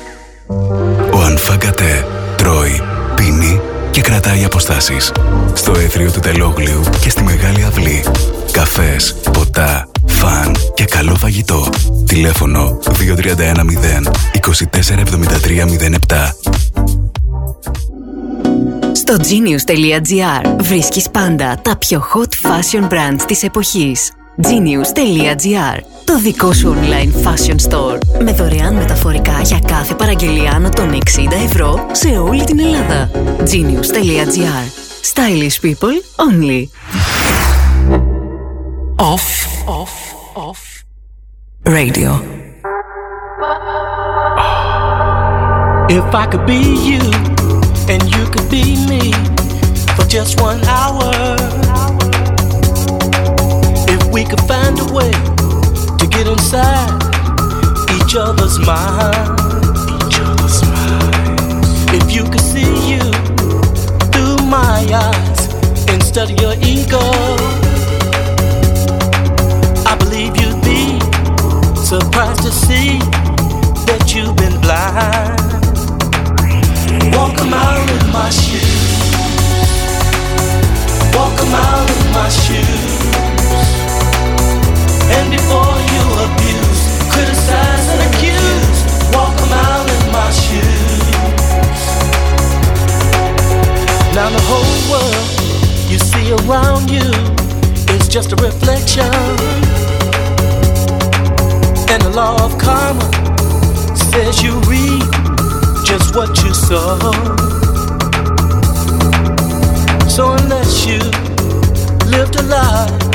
Ο 1.14 1.22
Ανφάγκατε 1.22 2.06
τρώει, 2.42 2.82
πίνει 3.16 3.62
και 3.92 4.02
κρατάει 4.02 4.44
αποστάσεις. 4.44 5.12
Στο 5.54 5.72
έθριο 5.72 6.12
του 6.12 6.20
Τελόγλιου 6.20 6.82
και 7.02 7.10
στη 7.10 7.24
Μεγάλη 7.24 7.64
Αυλή. 7.64 8.04
Καφές, 8.52 9.16
ποτά, 9.34 9.90
φαν 10.06 10.56
και 10.74 10.86
καλό 10.86 11.16
φαγητό. 11.16 11.70
Τηλέφωνο 12.06 12.80
2310 12.84 14.12
247307. 14.40 16.34
Στο 18.92 19.16
genius.gr 19.16 20.56
βρίσκεις 20.60 21.10
πάντα 21.10 21.60
τα 21.62 21.78
πιο 21.78 22.04
hot 22.14 22.48
fashion 22.48 22.90
brands 22.90 23.22
της 23.28 23.44
εποχής. 23.44 24.12
genius.gr 24.44 26.01
Το 26.12 26.20
δικό 26.20 26.54
σου 26.54 26.76
online 26.76 27.28
fashion 27.28 27.56
store. 27.70 28.22
Με 28.24 28.32
δωρεάν 28.32 28.74
μεταφορικά 28.74 29.42
για 29.44 29.60
κάθε 29.68 29.94
παραγγελία 29.94 30.52
άνω 30.52 30.70
των 30.70 30.92
60 30.94 30.98
ευρώ 31.46 31.86
σε 31.92 32.08
όλη 32.08 32.44
την 32.44 32.60
Ελλάδα. 32.60 33.10
genius.gr 33.38 34.66
Stylish 35.14 35.62
people 35.62 35.96
only. 36.26 36.70
Off, 38.96 39.28
off, 39.80 39.94
off. 40.48 40.62
Radio. 41.76 42.12
If 45.98 46.08
I 46.22 46.26
could 46.32 46.46
be 46.46 46.62
you 46.90 47.04
and 47.94 48.02
you 48.16 48.24
could 48.34 48.50
be 48.58 48.66
me 48.92 49.04
for 49.96 50.06
just 50.16 50.32
one 50.50 50.62
hour. 50.78 51.10
If 53.96 54.02
we 54.16 54.22
could 54.30 54.44
find 54.52 54.76
a 54.86 54.90
way 54.98 55.12
to 55.38 55.41
get 56.24 56.32
inside 56.32 57.02
each 57.96 58.16
other's 58.16 58.60
mind. 58.60 59.40
Each 60.06 60.20
other's 60.20 60.62
mind. 60.70 61.66
If 61.98 62.16
you 62.16 62.24
could 62.24 62.42
see 62.42 62.72
you 62.92 63.02
through 64.12 64.38
my 64.46 64.86
eyes 64.94 65.42
instead 65.90 66.30
of 66.32 66.40
your 66.40 66.54
ego. 66.62 67.02
I 69.92 69.96
believe 69.98 70.36
you'd 70.38 70.62
be 70.64 71.00
surprised 71.76 72.44
to 72.44 72.52
see 72.52 73.00
that 73.88 74.14
you've 74.14 74.36
been 74.36 74.60
blind. 74.62 75.42
Walk 77.16 77.40
a 77.40 77.46
mile 77.46 77.90
in 77.98 78.12
my 78.12 78.30
shoes. 78.30 78.92
Walk 81.16 81.40
a 81.42 81.46
mile 81.46 81.88
in 81.96 82.14
my 82.14 82.30
shoes. 82.30 83.01
So 110.12 110.34
unless 110.34 110.86
you 110.86 111.00
lived 112.12 112.36
a 112.36 112.44
life 112.44 113.11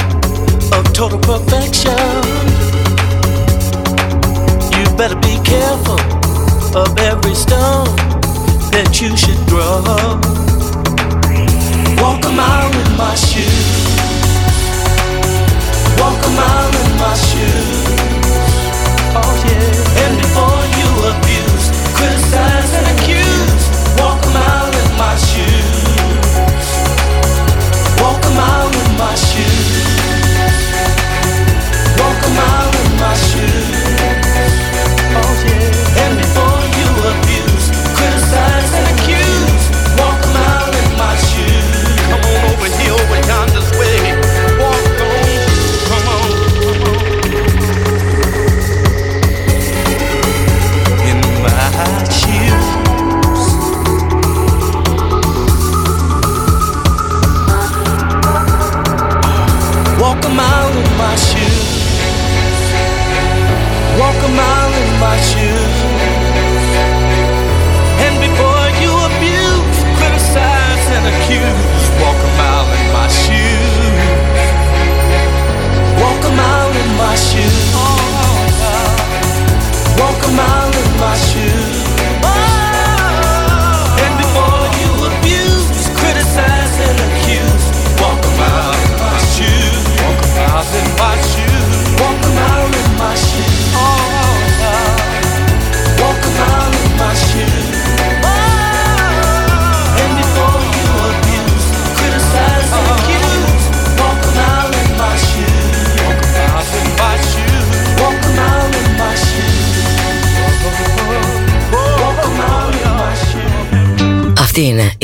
of 0.77 0.93
total 0.93 1.19
perfection, 1.19 1.97
you 4.77 4.85
better 4.97 5.17
be 5.17 5.41
careful 5.43 6.01
of 6.77 6.89
every 6.99 7.35
stone 7.35 7.97
that 8.75 9.01
you 9.01 9.17
should 9.17 9.41
throw. 9.49 9.81
Walk 12.03 12.23
a 12.25 12.33
mile 12.43 12.73
in 12.83 12.91
my 12.97 13.15
shoes. 13.15 13.87
Walk 15.99 16.21
a 16.29 16.33
mile 16.41 16.75
in 16.85 16.91
my 17.01 17.15
shoes. 17.29 17.77
Oh 19.17 19.35
yeah. 19.49 20.03
And 20.03 20.15
before 20.21 20.63
you 20.79 20.89
abuse, 21.13 21.67
criticize 21.97 22.56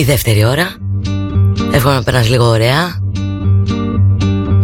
η 0.03 0.05
δεύτερη 0.05 0.45
ώρα. 0.45 0.75
Εύχομαι 1.73 1.95
να 1.95 2.03
περνάς 2.03 2.29
λίγο 2.29 2.45
ωραία. 2.45 3.01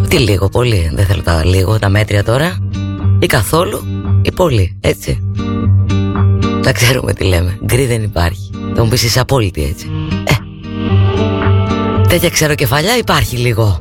Τι 0.07 0.17
λίγο, 0.17 0.49
πολύ. 0.49 0.91
Δεν 0.93 1.05
θέλω 1.05 1.21
τα 1.21 1.45
λίγο, 1.45 1.79
τα 1.79 1.89
μέτρια 1.89 2.23
τώρα. 2.23 2.57
Ή 3.19 3.25
καθόλου, 3.25 3.83
ή 4.21 4.31
πολύ, 4.31 4.77
έτσι. 4.81 5.19
Τα 6.61 6.71
ξέρουμε 6.71 7.13
τι 7.13 7.23
λέμε. 7.23 7.57
Γκρι 7.65 7.85
δεν 7.85 8.03
υπάρχει. 8.03 8.49
Θα 8.75 8.83
μου 8.83 8.89
πεις 8.89 9.03
είσαι 9.03 9.19
απόλυτη 9.19 9.63
έτσι. 9.63 9.87
Ε. 10.23 10.33
Τέτοια 12.07 12.29
ξέρω 12.29 12.55
κεφαλιά 12.55 12.97
υπάρχει 12.97 13.35
λίγο. 13.35 13.79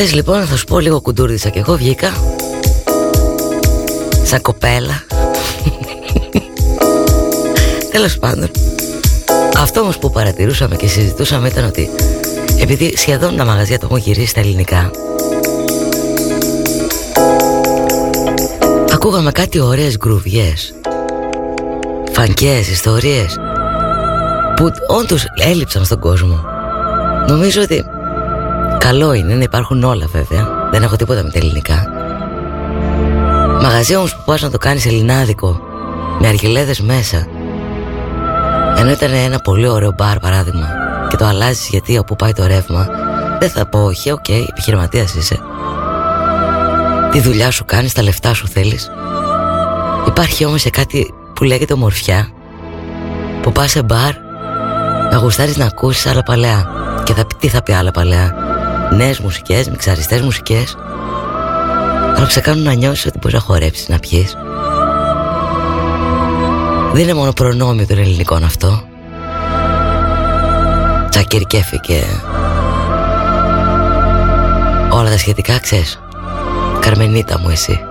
Χθες 0.00 0.14
λοιπόν 0.14 0.46
θα 0.46 0.56
σου 0.56 0.64
πω 0.64 0.78
λίγο 0.78 1.00
κουντούρδησα 1.00 1.48
και 1.48 1.58
εγώ 1.58 1.76
βγήκα. 1.76 2.12
Σαν 4.22 4.40
κοπέλα. 4.40 5.02
Τέλος 7.92 8.18
πάντων. 8.18 8.50
Αυτό 9.56 9.80
όμως 9.80 9.98
που 9.98 10.10
παρατηρούσαμε 10.10 10.76
και 10.76 10.86
συζητούσαμε 10.86 11.48
ήταν 11.48 11.64
ότι 11.64 11.90
Επειδή 12.60 12.96
σχεδόν 12.96 13.36
τα 13.36 13.44
μαγαζιά 13.44 13.78
το 13.78 13.86
έχουν 13.90 13.98
γυρίσει 14.02 14.26
στα 14.26 14.40
ελληνικά 14.40 14.90
Ακούγαμε 18.92 19.32
κάτι 19.32 19.60
ωραίες 19.60 19.96
γκρουβιές 19.96 20.74
Φανκές, 22.12 22.68
ιστορίες 22.68 23.36
Που 24.56 24.70
όντως 24.86 25.24
έλειψαν 25.36 25.84
στον 25.84 26.00
κόσμο. 26.00 26.44
Νομίζω 27.28 27.62
ότι 27.62 27.84
Καλό 28.88 29.12
είναι 29.12 29.34
να 29.34 29.42
υπάρχουν 29.42 29.82
όλα 29.82 30.06
βέβαια. 30.12 30.68
Δεν 30.70 30.82
έχω 30.82 30.96
τίποτα 30.96 31.22
με 31.22 31.30
τα 31.30 31.38
ελληνικά. 31.38 31.86
Μαγαζί 33.62 33.96
όμως 33.96 34.16
που 34.16 34.22
πας 34.24 34.42
να 34.42 34.50
το 34.50 34.58
κάνεις 34.58 34.86
ελληνάδικο 34.86 35.60
Με 36.20 36.28
αργιλέδες 36.28 36.80
μέσα. 36.80 37.26
Ενώ 38.76 38.90
ήταν 38.90 39.12
ένα 39.12 39.38
πολύ 39.38 39.68
ωραίο 39.68 39.92
μπαρ 39.96 40.18
παράδειγμα 40.18 40.66
Και 41.08 41.16
το 41.16 41.24
αλλάζεις 41.24 41.68
γιατί 41.68 41.98
όπου 41.98 42.16
πάει 42.16 42.32
το 42.32 42.46
ρεύμα 42.46 42.88
Δεν 43.38 43.50
θα 43.50 43.66
πω 43.66 43.78
όχι, 43.78 44.10
OK, 44.10 44.24
okay, 44.28 44.44
επιχειρηματίας 44.48 45.14
είσαι 45.14 45.38
Τη 47.10 47.20
δουλειά 47.20 47.50
σου 47.50 47.64
κάνεις, 47.64 47.92
τα 47.92 48.02
λεφτά 48.02 48.34
σου 48.34 48.46
θέλεις. 48.46 48.90
Υπάρχει 50.06 50.44
όμως 50.44 50.60
σε 50.60 50.70
κάτι 50.70 51.14
που 51.34 51.44
λέγεται 51.44 51.72
ομορφιά 51.72 52.28
Που 53.42 53.52
πας 53.52 53.70
σε 53.70 53.82
μπαρ 53.82 54.14
Να 55.10 55.18
γουστάρεις 55.18 55.56
να 55.56 55.64
ακούσεις 55.64 56.06
άλλα 56.06 56.22
παλαιά. 56.22 56.70
Και 57.04 57.14
θα, 57.14 57.26
τι 57.38 57.48
θα 57.48 57.62
πει 57.62 57.72
άλλα 57.72 57.90
παλαιά; 57.90 58.47
Νέες 58.90 59.18
μουσικές, 59.18 59.68
μιξαριστές 59.68 60.20
μουσικές. 60.20 60.76
Αλλά 62.16 62.28
σε 62.28 62.40
κάνουν 62.40 62.62
να 62.62 62.72
νιώσεις 62.72 63.06
ότι 63.06 63.18
μπορείς 63.18 63.34
να 63.34 63.40
χορέψεις, 63.40 63.88
να 63.88 63.98
πιείς 63.98 64.36
Δεν 66.92 67.02
είναι 67.02 67.14
μόνο 67.14 67.32
προνόμιο 67.32 67.86
των 67.86 67.98
ελληνικών 67.98 68.44
αυτό. 68.44 68.82
Τσακυρκέφη 71.08 71.80
και 71.80 72.02
Όλα 74.90 75.10
τα 75.10 75.18
σχετικά 75.18 75.58
ξέρεις. 75.58 76.00
Καρμενίτα 76.80 77.38
μου 77.38 77.48
εσύ 77.50 77.87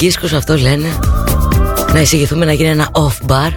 Μάνια 0.00 0.10
και 0.10 0.18
Φραγκίσκος 0.18 0.32
αυτός 0.32 0.60
λένε 0.60 0.98
Να 1.92 2.00
εισηγηθούμε 2.00 2.44
να 2.44 2.52
γίνει 2.52 2.68
ένα 2.68 2.88
off 2.92 3.30
bar. 3.30 3.52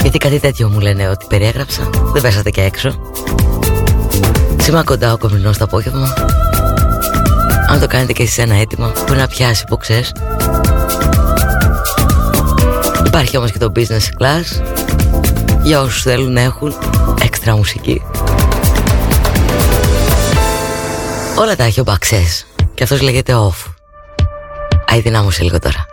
Γιατί 0.00 0.18
κάτι 0.18 0.40
τέτοιο 0.40 0.68
μου 0.68 0.80
λένε 0.80 1.08
ότι 1.08 1.26
περιέγραψα. 1.28 1.90
Δεν 2.12 2.22
πέσατε 2.22 2.50
και 2.50 2.62
έξω. 2.62 3.12
Σήμα 4.60 4.82
κοντά 4.82 5.12
ο 5.12 5.18
κομμινός 5.18 5.58
το 5.58 5.64
απόγευμα. 5.64 6.14
Αν 7.68 7.80
το 7.80 7.86
κάνετε 7.86 8.12
και 8.12 8.22
εσείς 8.22 8.38
ένα 8.38 8.54
έτοιμο 8.54 8.92
Μπορεί 9.06 9.18
να 9.18 9.26
πιάσει 9.26 9.64
που 9.64 9.76
ξέρεις. 9.76 10.12
Υπάρχει 13.06 13.36
όμως 13.36 13.52
και 13.52 13.58
το 13.58 13.72
business 13.76 14.22
class. 14.22 14.62
Για 15.62 15.80
όσους 15.80 16.02
θέλουν 16.02 16.32
να 16.32 16.40
έχουν 16.40 16.74
έξτρα 17.22 17.56
μουσική. 17.56 18.02
Όλα 21.38 21.56
τα 21.56 21.64
έχει 21.64 21.80
ο 21.80 21.82
Μπαξές. 21.82 22.46
Και 22.74 22.82
αυτός 22.82 23.00
λέγεται 23.00 23.32
off. 23.34 23.70
Άι 23.70 23.75
δυνάμωσε 25.00 25.42
λίγο 25.42 25.58
τώρα 25.58 25.85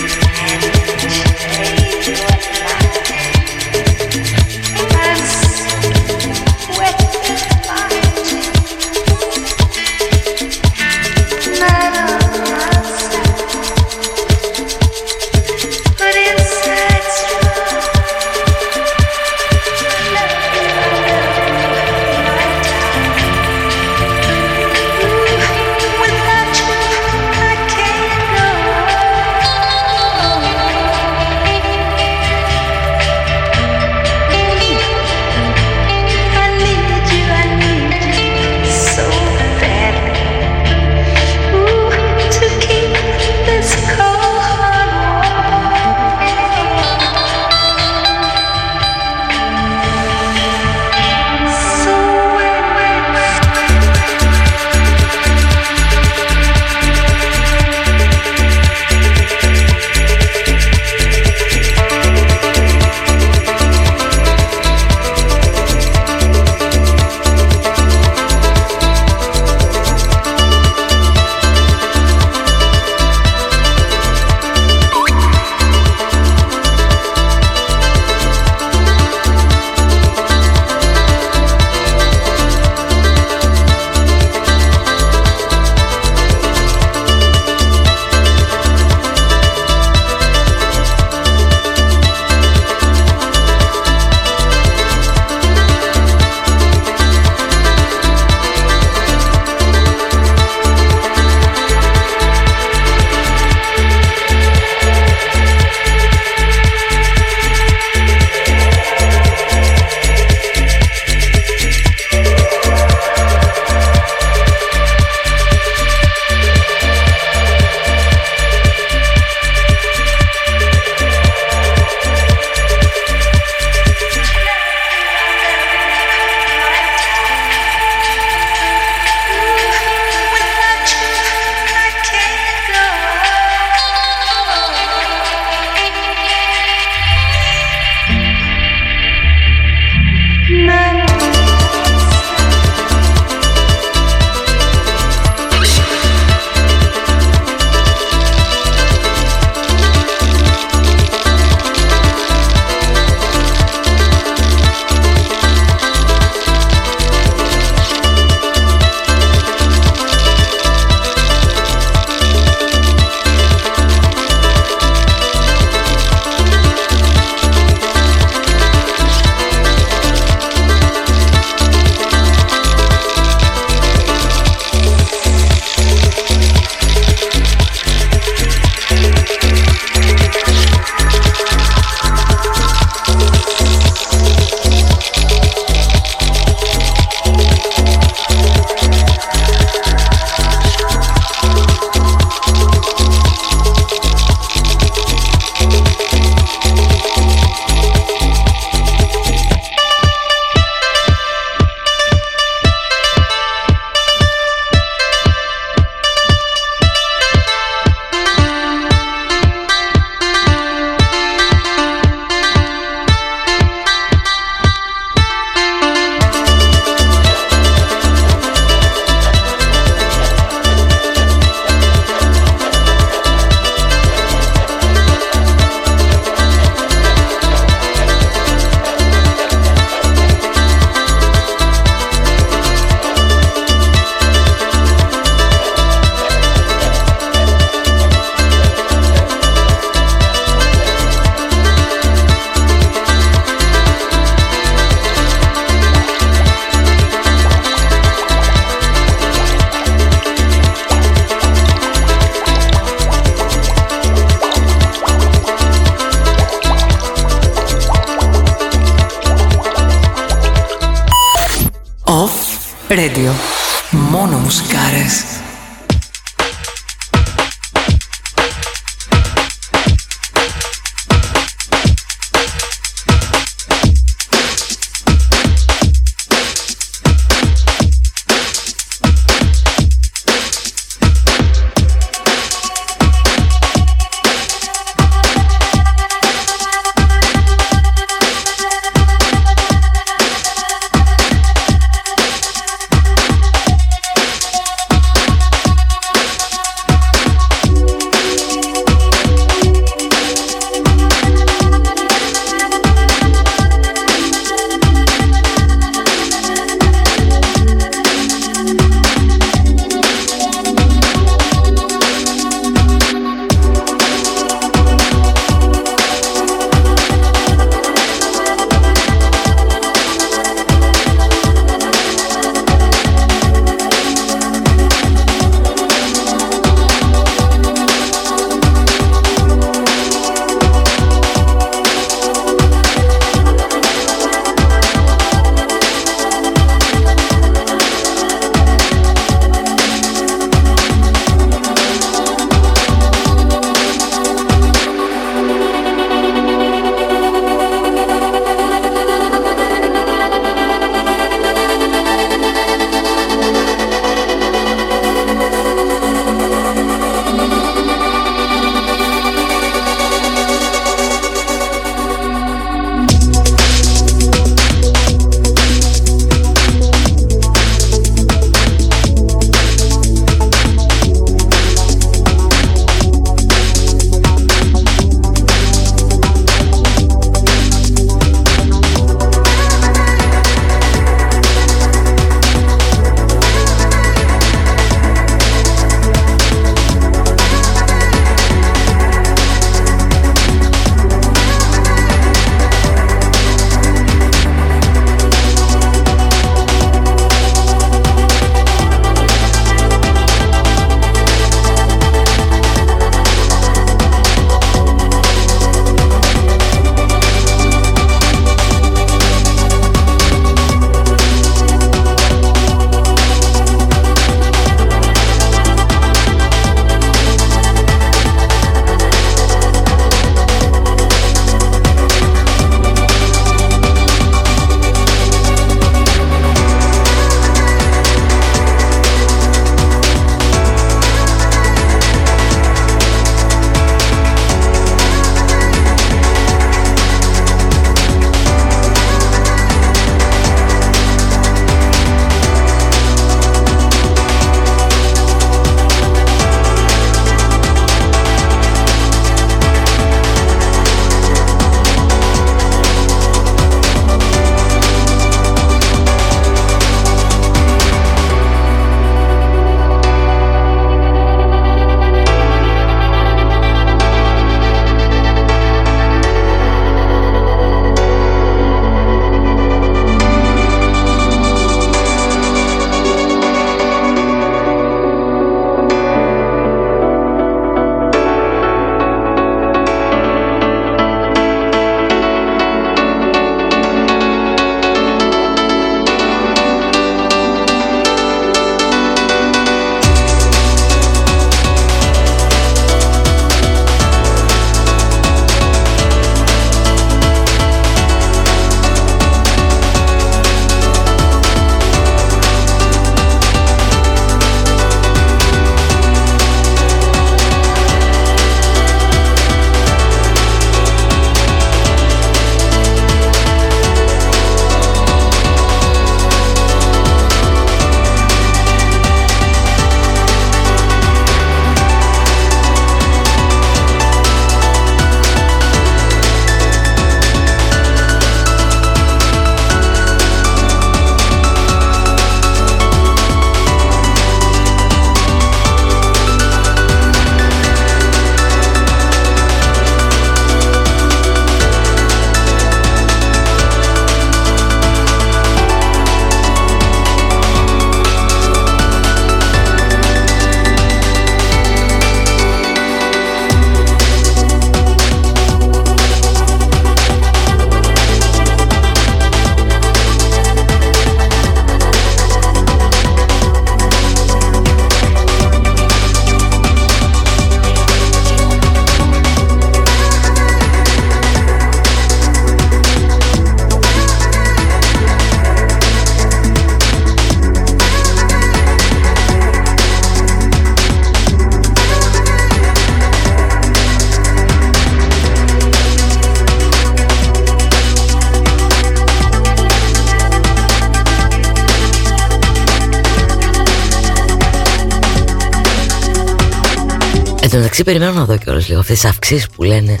μεταξύ 597.74 597.98
περιμένω 597.98 598.18
να 598.18 598.24
δω 598.24 598.38
κιόλας 598.38 598.68
λίγο 598.68 598.80
αυτές 598.80 599.00
τις 599.00 599.10
αυξήσεις 599.10 599.48
που 599.48 599.62
λένε 599.62 600.00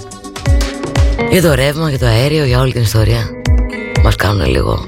για 1.30 1.42
το 1.42 1.54
ρεύμα, 1.54 1.88
για 1.88 1.98
το 1.98 2.06
αέριο, 2.06 2.44
για 2.44 2.60
όλη 2.60 2.72
την 2.72 2.82
ιστορία. 2.82 3.30
Μας 4.02 4.16
κάνουν 4.16 4.46
λίγο. 4.46 4.86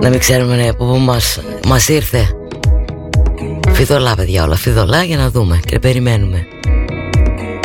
Να 0.00 0.08
μην 0.08 0.18
ξέρουμε 0.18 0.56
ναι, 0.56 0.68
από 0.68 0.84
πού 0.84 0.98
μας, 0.98 1.40
μας 1.66 1.88
ήρθε. 1.88 2.28
Φιδωλά 3.72 4.14
παιδιά 4.14 4.44
όλα, 4.44 4.56
φιδωλά 4.56 5.02
για 5.02 5.16
να 5.16 5.30
δούμε 5.30 5.60
και 5.66 5.78
περιμένουμε. 5.78 6.46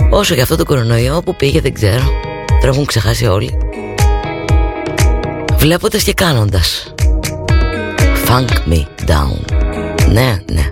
Όσο 0.09 0.33
για 0.33 0.43
αυτό 0.43 0.55
το 0.55 0.65
κορονοϊό 0.65 1.21
που 1.25 1.35
πήγε 1.35 1.61
δεν 1.61 1.73
ξέρω. 1.73 2.03
Τώρα 2.47 2.67
έχουν 2.73 2.85
ξεχάσει 2.85 3.25
όλοι. 3.25 3.57
Βλέποντας 5.57 6.03
και 6.03 6.13
κάνοντας. 6.13 6.93
Funk 8.27 8.71
me 8.71 8.85
down. 9.07 9.55
Ναι, 10.11 10.39
ναι. 10.51 10.64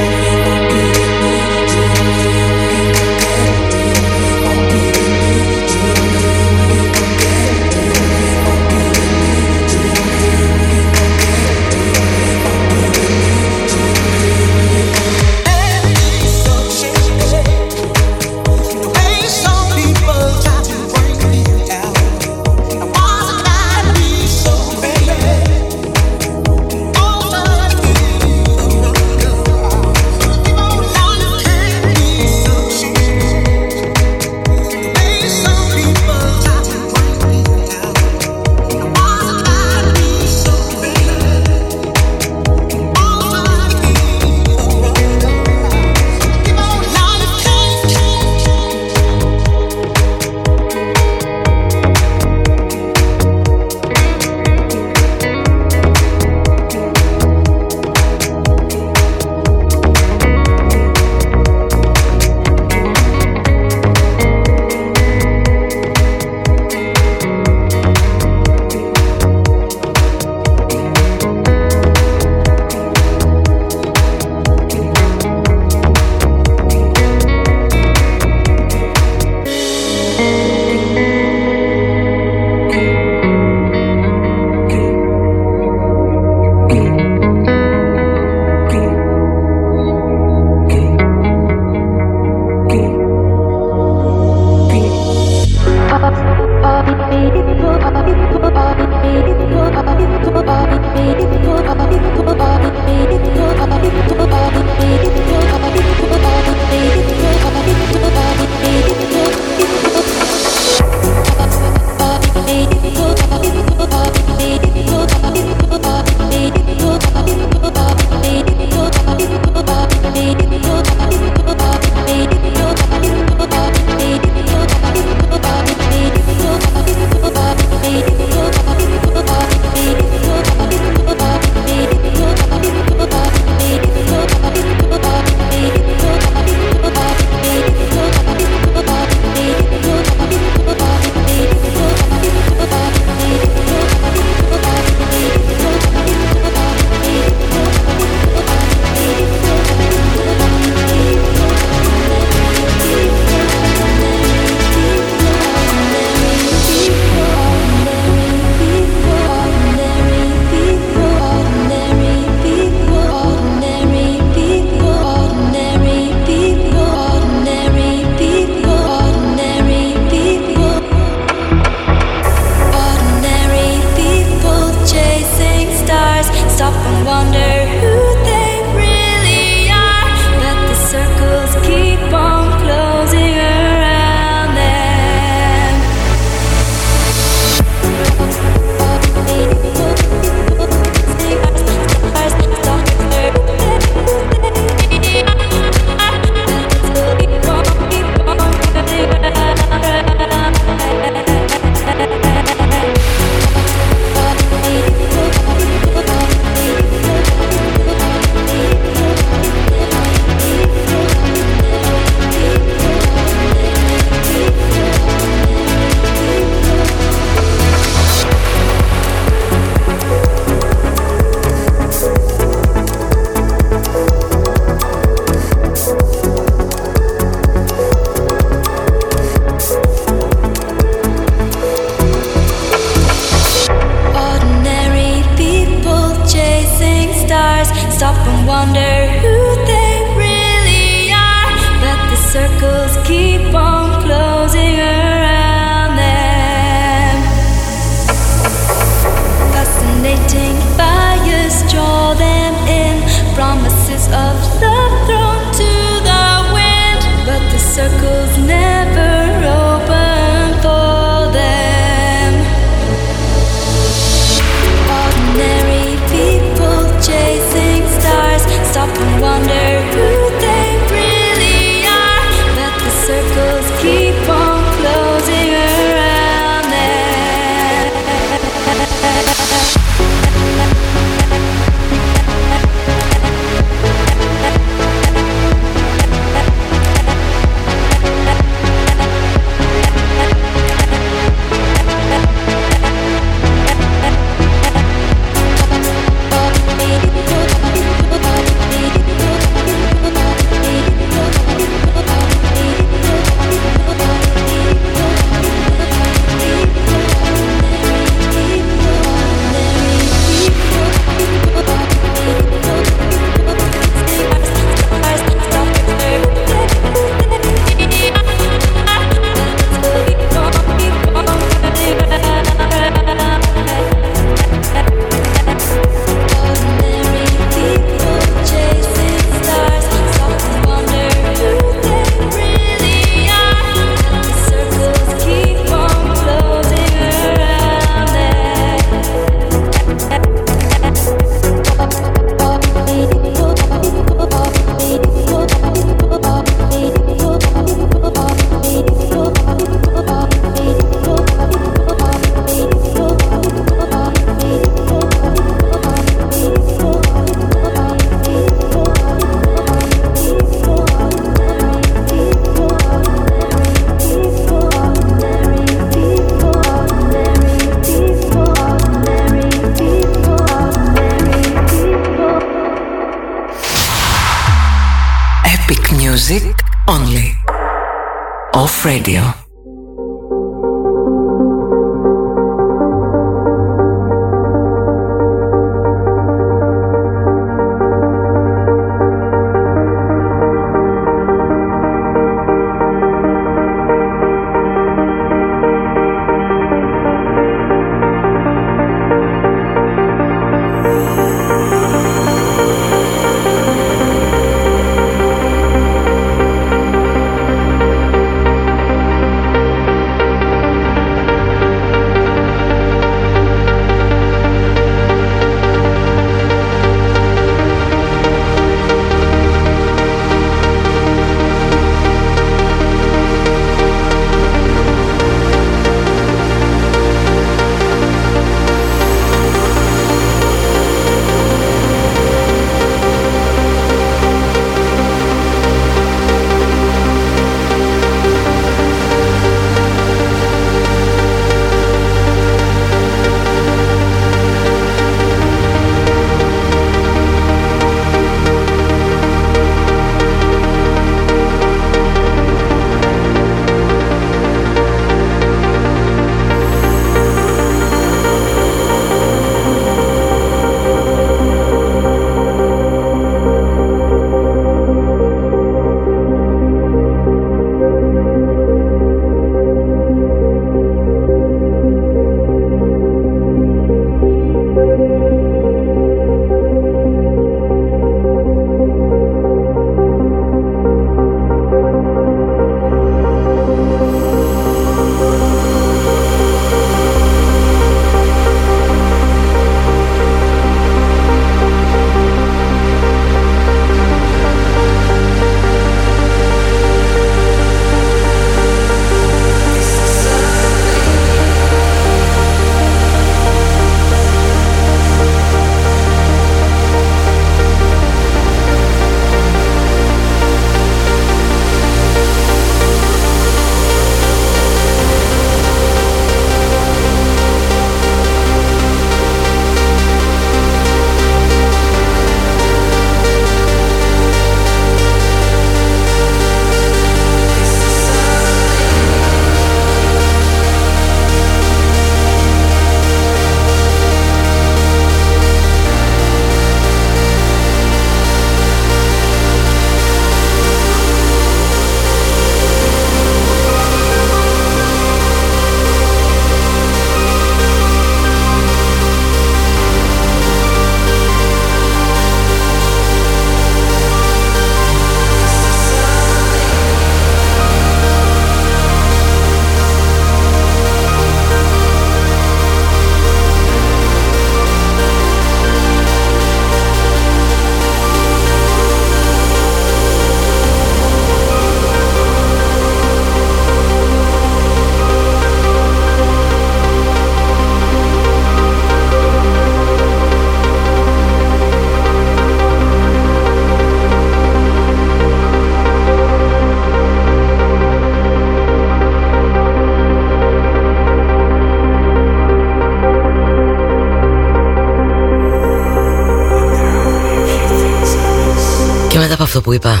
Που 599.62 599.72
είπα 599.72 600.00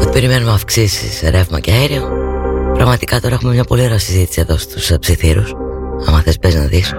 Ότι 0.00 0.08
περιμένουμε 0.12 0.52
αυξήσεις 0.52 1.30
ρεύμα 1.30 1.60
και 1.60 1.72
αέριο. 1.72 2.08
Πραγματικά 2.74 3.20
τώρα 3.20 3.34
έχουμε 3.34 3.52
μια 3.52 3.64
πολύ 3.64 3.82
ωραία 3.82 3.98
συζήτηση 3.98 4.40
εδώ 4.40 4.56
στους 4.56 4.90
ε, 4.90 4.98
ψιθύρους 4.98 5.52
Άμα 6.06 6.20
θες 6.20 6.38
πες 6.38 6.54
να 6.54 6.64
δεις. 6.64 6.92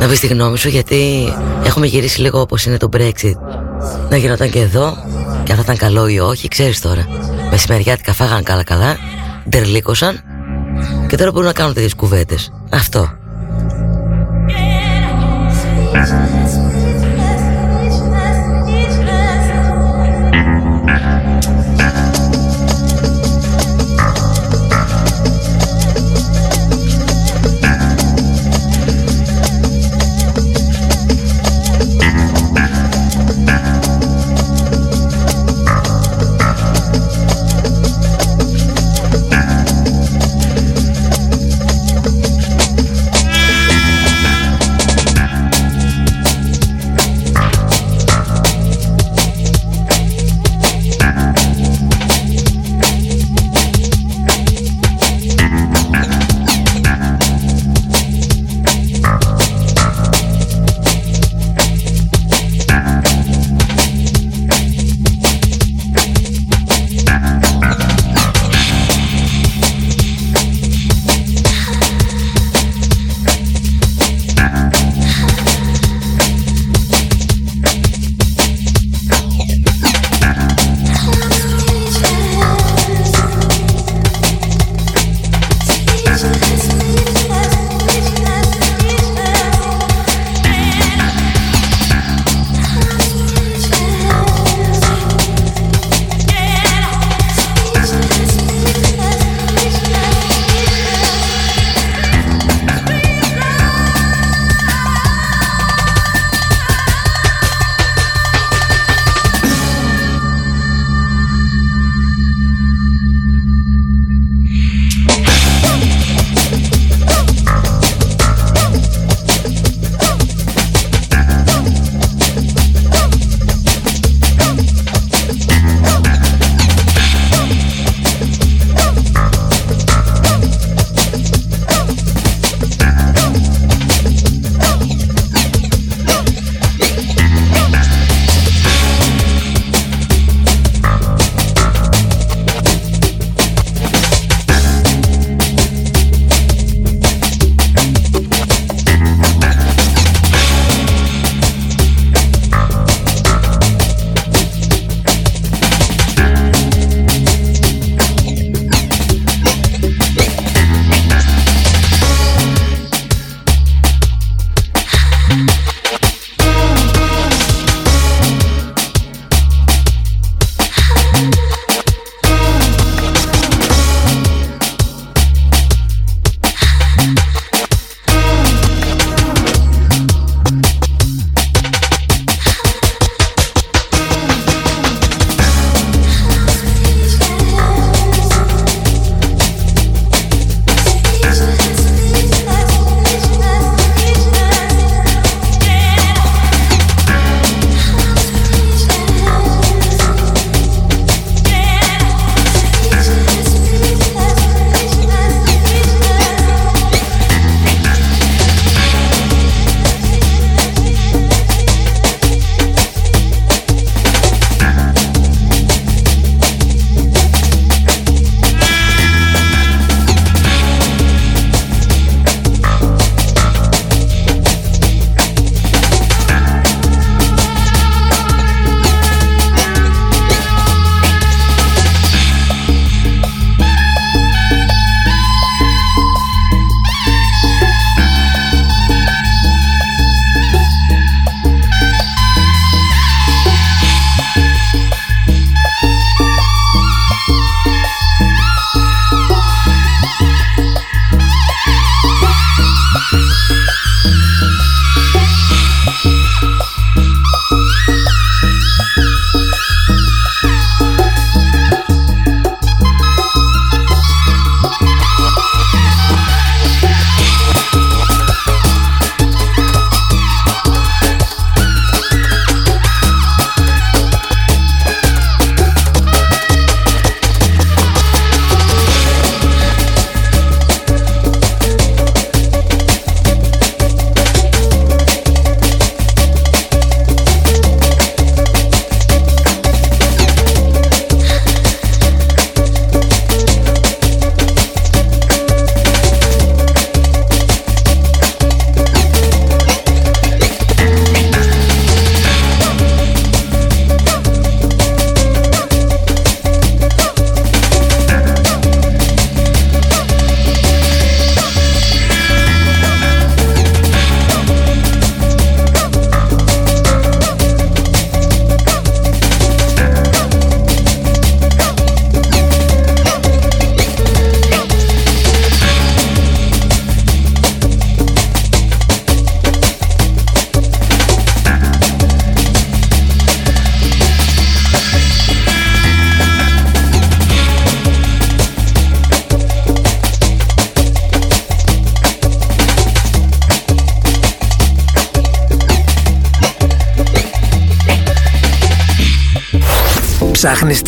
Να 0.00 0.06
πεις 0.08 0.20
τη 0.20 0.26
γνώμη 0.26 0.58
σου 0.58 0.68
γιατί 0.68 1.32
έχουμε 1.64 1.86
γυρίσει 1.86 2.20
λίγο 2.20 2.40
όπως 2.40 2.66
είναι 2.66 2.76
το 2.76 2.88
Brexit. 2.92 3.34
Να 4.10 4.16
γινόταν 4.16 4.50
και 4.50 4.60
εδώ 4.60 4.96
Και 5.44 5.52
αν 5.52 5.58
θα 5.58 5.62
ήταν 5.62 5.76
καλό 5.76 6.08
ή 6.08 6.18
όχι 6.18 6.48
ξέρεις 6.48 6.80
τώρα. 6.80 7.06
Μεσημεριάτικα 7.50 8.12
φάγαν 8.12 8.42
καλά 8.42 8.64
καλά 8.64 8.96
Ντερλίκωσαν 9.48 10.20
Και 11.08 11.16
τώρα 11.16 11.30
μπορούν 11.30 11.46
να 11.46 11.52
κάνουν 11.52 11.74
τέτοιες 11.74 11.94
κουβέντες. 11.94 12.52
Αυτό 12.70 13.18
Yeah. 21.50 21.89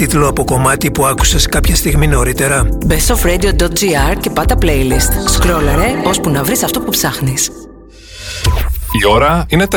Τίτλο 0.06 0.28
από 0.28 0.44
κομμάτι 0.44 0.90
που 0.90 1.06
άκουσες 1.06 1.46
κάποια 1.46 1.76
στιγμή 1.76 2.06
νωρίτερα. 2.06 2.68
bestofradio.gr 2.88 4.16
και 4.20 4.30
πάτα 4.30 4.56
playlist. 4.62 5.28
Σκρόλαρε 5.28 5.94
ώσπου 6.04 6.30
να 6.30 6.42
βρεις 6.42 6.62
αυτό 6.62 6.80
που 6.80 6.90
ψάχνεις. 6.90 7.50
Η 9.02 9.06
ώρα 9.10 9.44
είναι 9.48 9.66
4. 9.70 9.76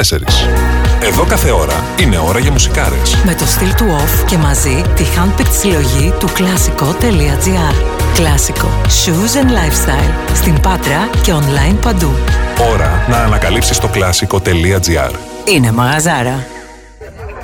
Εδώ 1.01 1.23
κάθε 1.23 1.51
ώρα 1.51 1.83
είναι 2.01 2.17
ώρα 2.17 2.39
για 2.39 2.51
μουσικάρες. 2.51 3.15
Με 3.25 3.33
το 3.35 3.45
στυλ 3.45 3.75
του 3.75 3.85
off 3.85 4.25
και 4.25 4.37
μαζί 4.37 4.81
τη 4.95 5.03
handpicked 5.03 5.53
συλλογή 5.59 6.13
του 6.19 6.27
κλασικό.gr. 6.33 7.75
Κλασικό. 8.13 8.67
Shoes 8.83 9.43
and 9.43 9.49
lifestyle. 9.49 10.33
Στην 10.35 10.59
Πάτρα 10.59 11.09
και 11.21 11.33
online 11.33 11.77
παντού. 11.81 12.11
Ώρα 12.73 13.05
να 13.09 13.17
ανακαλύψεις 13.17 13.79
το 13.79 13.87
κλασικό.gr. 13.87 15.11
Είναι 15.45 15.71
μαγαζάρα. 15.71 16.45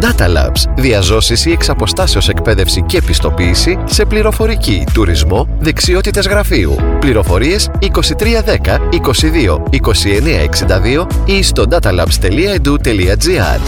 Data 0.00 0.26
Labs. 0.26 0.74
Διαζώσεις 0.76 1.46
ή 1.46 1.50
εξαποστάσεως 1.52 2.28
εκπαίδευση 2.28 2.82
και 2.82 2.96
επιστοποίηση 2.96 3.78
σε 3.84 4.04
πληροφορική, 4.04 4.84
τουρισμό, 4.92 5.48
δεξιότητες 5.58 6.26
γραφείου. 6.26 6.76
Πληροφορίες 7.00 7.70
2310 7.80 8.78
22 8.90 9.62
2962 9.70 11.06
ή 11.24 11.42
στο 11.42 11.64
datalabs.edu.gr 11.70 13.60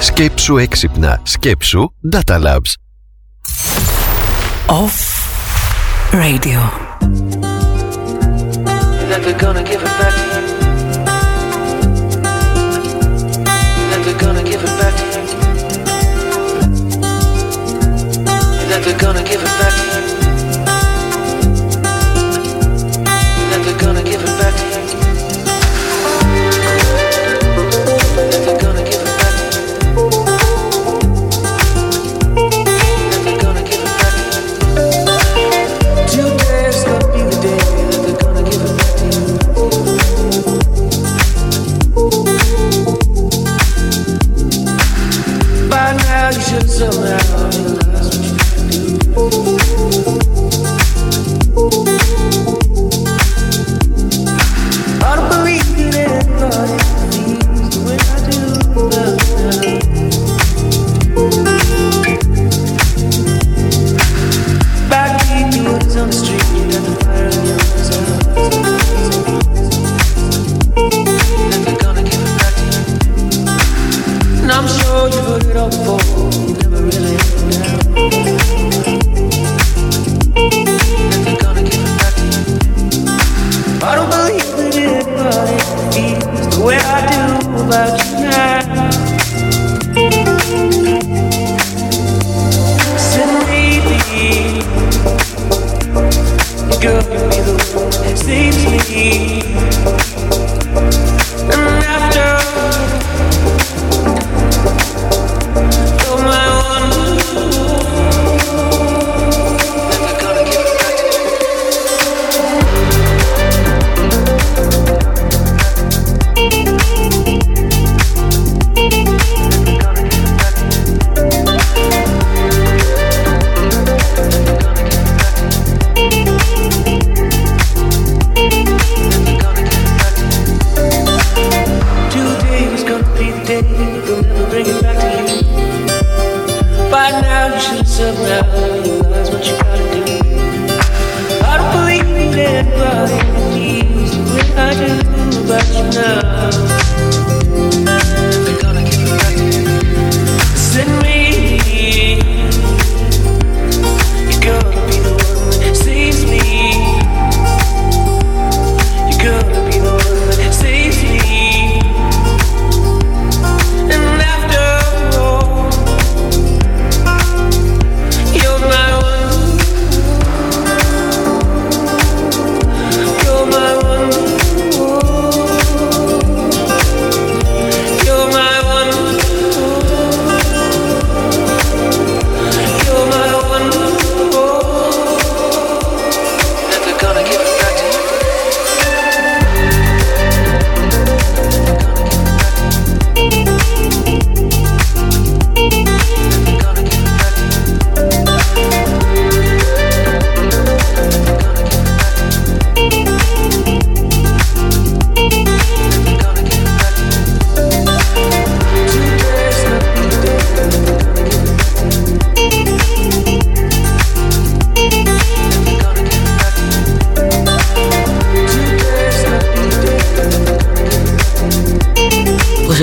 Σκέψου 0.00 0.56
έξυπνα. 0.56 1.20
Σκέψου 1.22 1.92
Data 2.12 2.42
Labs. 2.42 2.72
Off 4.68 4.98
Radio. 6.12 6.60
That 9.08 9.20
they're 9.24 9.38
gonna 9.44 9.62
give 9.62 9.82
it 9.82 9.92
back 10.00 10.14
to 10.14 10.60
you. 10.60 10.65
They're 18.68 18.98
gonna 18.98 19.22
give 19.22 19.40
it 19.40 19.44
back 19.44 20.18
to 20.18 20.20
you. 20.20 20.25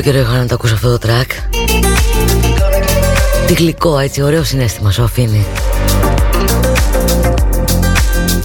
καιρό 0.04 0.20
είχα 0.20 0.38
να 0.38 0.46
το 0.46 0.54
ακούσω 0.54 0.74
αυτό 0.74 0.98
το 0.98 1.08
track. 1.08 1.58
Τι 3.48 3.54
γλυκό 3.54 4.00
έτσι, 4.00 4.22
ωραίο 4.22 4.44
συνέστημα 4.44 4.92
σου 4.92 5.04
αφήνει. 5.04 5.46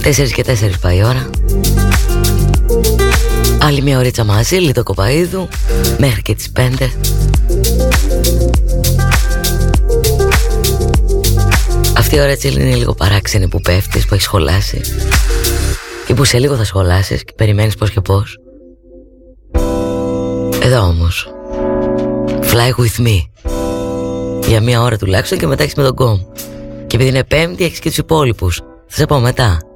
4 0.03 0.31
και 0.33 0.45
4 0.47 0.79
πάει 0.81 0.97
η 0.97 1.03
ώρα. 1.03 1.29
Άλλη 3.61 3.81
μια 3.81 3.97
ωρίτσα 3.97 4.23
μαζί, 4.23 4.55
Λίτο 4.55 4.83
Κοπαίδου 4.83 5.47
Μέχρι 5.97 6.21
και 6.21 6.35
τις 6.35 6.51
5 6.55 6.89
Αυτή 11.97 12.15
η 12.15 12.19
ώρα 12.19 12.29
έτσι 12.29 12.47
είναι 12.47 12.75
λίγο 12.75 12.93
παράξενη 12.93 13.47
που 13.47 13.61
πέφτεις, 13.61 14.05
που 14.05 14.13
έχεις 14.13 14.25
σχολάσει. 14.25 14.81
Και 16.05 16.13
που 16.13 16.23
σε 16.23 16.37
λίγο 16.37 16.55
θα 16.55 16.63
σχολάσεις 16.63 17.23
και 17.23 17.33
περιμένεις 17.35 17.75
πώς 17.75 17.91
και 17.91 18.01
πώς. 18.01 18.37
Εδώ 20.63 20.81
όμως. 20.81 20.98
Fly 22.59 22.71
with 22.71 23.07
me. 23.07 23.17
Για 24.47 24.61
μία 24.61 24.81
ώρα 24.81 24.97
τουλάχιστον 24.97 25.37
και 25.37 25.47
μετά 25.47 25.63
έχεις 25.63 25.75
με 25.75 25.83
τον 25.83 25.95
κόμ. 25.95 26.19
Και 26.87 26.95
επειδή 26.95 27.09
είναι 27.09 27.23
πέμπτη 27.23 27.63
έχεις 27.63 27.79
και 27.79 27.87
τους 27.87 27.97
υπόλοιπους. 27.97 28.61
Θα 28.87 28.95
σε 28.95 29.05
πω 29.05 29.19
μετά. 29.19 29.68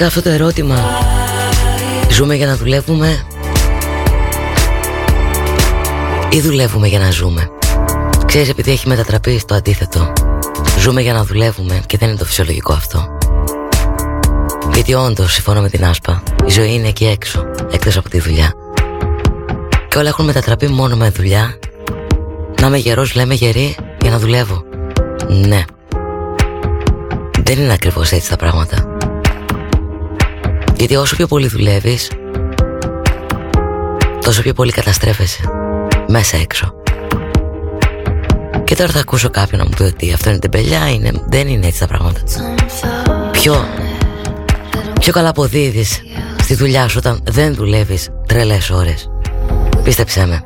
Πραγματικά 0.00 0.20
αυτό 0.20 0.38
το 0.38 0.44
ερώτημα. 0.44 0.76
Ζούμε 2.10 2.34
για 2.34 2.46
να 2.46 2.56
δουλεύουμε 2.56 3.22
Ή 6.30 6.40
δουλεύουμε 6.40 6.86
για 6.86 6.98
να 6.98 7.10
ζούμε; 7.10 7.50
Ξέρεις 8.26 8.48
επειδή 8.48 8.70
έχει 8.70 8.88
μετατραπεί 8.88 9.38
στο 9.38 9.54
αντίθετο 9.54 10.12
Ζούμε 10.78 11.00
για 11.00 11.12
να 11.12 11.24
δουλεύουμε 11.24 11.82
και 11.86 11.96
δεν 11.98 12.08
είναι 12.08 12.18
το 12.18 12.24
φυσιολογικό 12.24 12.72
αυτό. 12.72 13.18
Γιατί 14.74 14.94
όντως 14.94 15.32
συμφωνώ 15.32 15.60
με 15.60 15.68
την 15.68 15.84
Άσπα 15.84 16.22
Η 16.46 16.50
ζωή 16.50 16.72
είναι 16.72 16.88
εκεί 16.88 17.06
έξω 17.06 17.44
Εκτός 17.70 17.96
από 17.96 18.08
τη 18.08 18.20
δουλειά. 18.20 18.52
Και 19.88 19.98
όλα 19.98 20.08
έχουν 20.08 20.24
μετατραπεί 20.24 20.68
μόνο 20.68 20.96
με 20.96 21.10
δουλειά. 21.10 21.58
Να 22.60 22.66
είμαι 22.66 22.78
γερός 22.78 23.14
λέμε 23.14 23.34
γερή 23.34 23.76
Για 24.00 24.10
να 24.10 24.18
δουλεύω. 24.18 24.64
Ναι. 25.28 25.64
Δεν 27.42 27.58
είναι 27.58 27.72
ακριβώς 27.72 28.10
έτσι 28.10 28.28
τα 28.28 28.36
πράγματα 28.36 28.79
γιατί 30.80 30.96
όσο 30.96 31.16
πιο 31.16 31.26
πολύ 31.26 31.48
δουλεύεις 31.48 32.10
Τόσο 34.20 34.42
πιο 34.42 34.52
πολύ 34.52 34.72
καταστρέφεσαι 34.72 35.42
Μέσα 36.08 36.36
έξω. 36.36 36.74
Και 38.64 38.76
τώρα 38.76 38.90
θα 38.90 39.00
ακούσω 39.00 39.30
κάποιον 39.30 39.60
να 39.60 39.66
μου 39.66 39.72
πει 39.76 39.82
ότι 39.82 40.12
αυτό 40.12 40.30
είναι 40.30 40.38
τεμπελιά 40.38 40.90
είναι, 40.90 41.10
Δεν 41.28 41.48
είναι 41.48 41.66
έτσι 41.66 41.80
τα 41.80 41.86
πράγματα. 41.86 42.20
Πιο 43.32 43.64
Πιο 45.00 45.12
καλά 45.12 45.28
αποδίδεις 45.28 46.02
Στη 46.42 46.54
δουλειά 46.54 46.88
σου 46.88 46.96
όταν 46.98 47.20
δεν 47.30 47.54
δουλεύεις 47.54 48.08
Τρελές 48.26 48.70
ώρες. 48.70 49.10
Πίστεψέ 49.82 50.26
με 50.26 50.42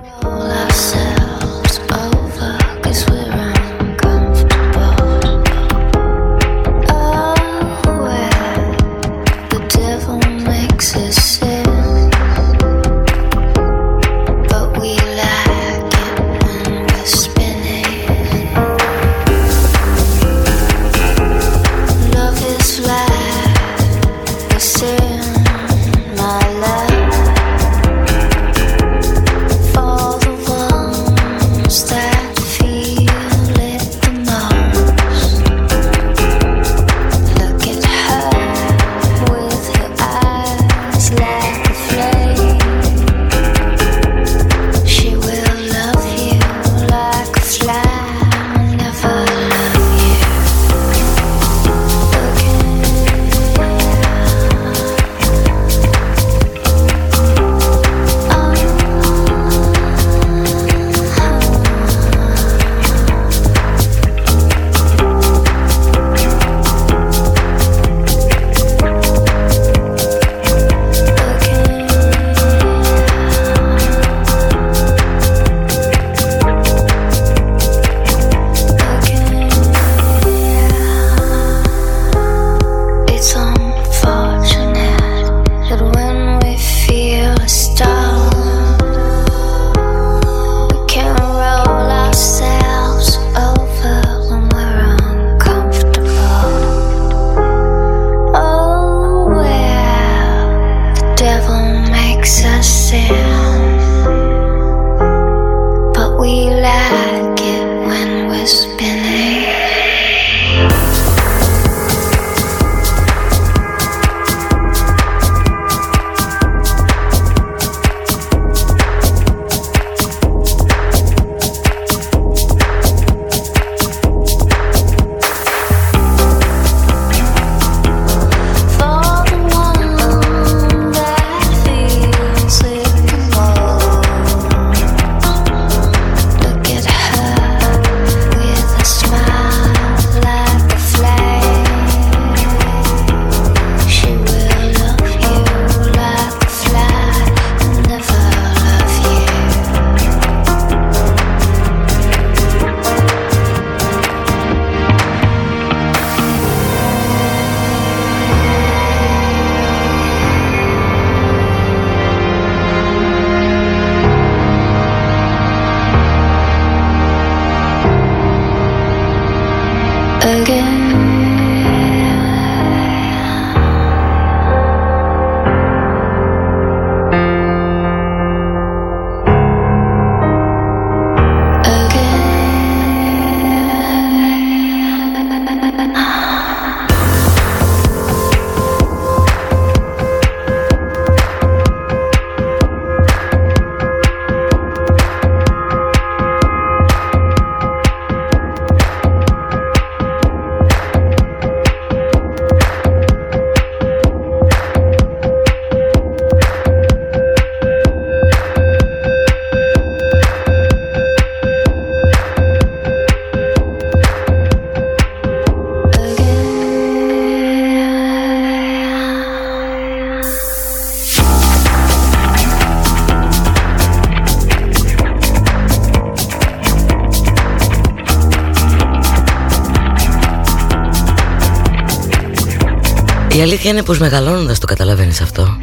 αλήθεια 233.45 233.71
είναι 233.71 233.83
πως 233.83 233.99
μεγαλώνοντας 233.99 234.59
το 234.59 234.67
καταλαβαίνεις 234.67 235.21
αυτό. 235.21 235.57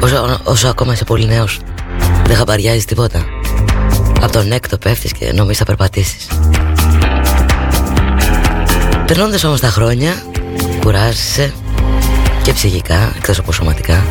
Όσο, 0.00 0.40
όσο 0.44 0.68
ακόμα 0.68 0.92
είσαι 0.92 1.04
πολύ 1.04 1.26
νέος 1.26 1.60
Δεν 2.26 2.36
χαμπαριάζεις 2.36 2.84
τίποτα. 2.84 3.24
Από 4.20 4.32
τον 4.32 4.52
έκτο 4.52 4.78
πέφτεις 4.78 5.12
και 5.12 5.32
νομίζεις 5.32 5.58
θα 5.58 5.64
περπατήσεις. 5.64 6.26
Περνώντας 9.06 9.44
όμως 9.44 9.60
τα 9.60 9.68
χρόνια 9.68 10.22
Κουράζεσαι 10.80 11.52
και 12.42 12.52
ψυχικά 12.52 13.12
εκτός 13.16 13.38
από 13.38 13.52
σωματικά. 13.52 14.04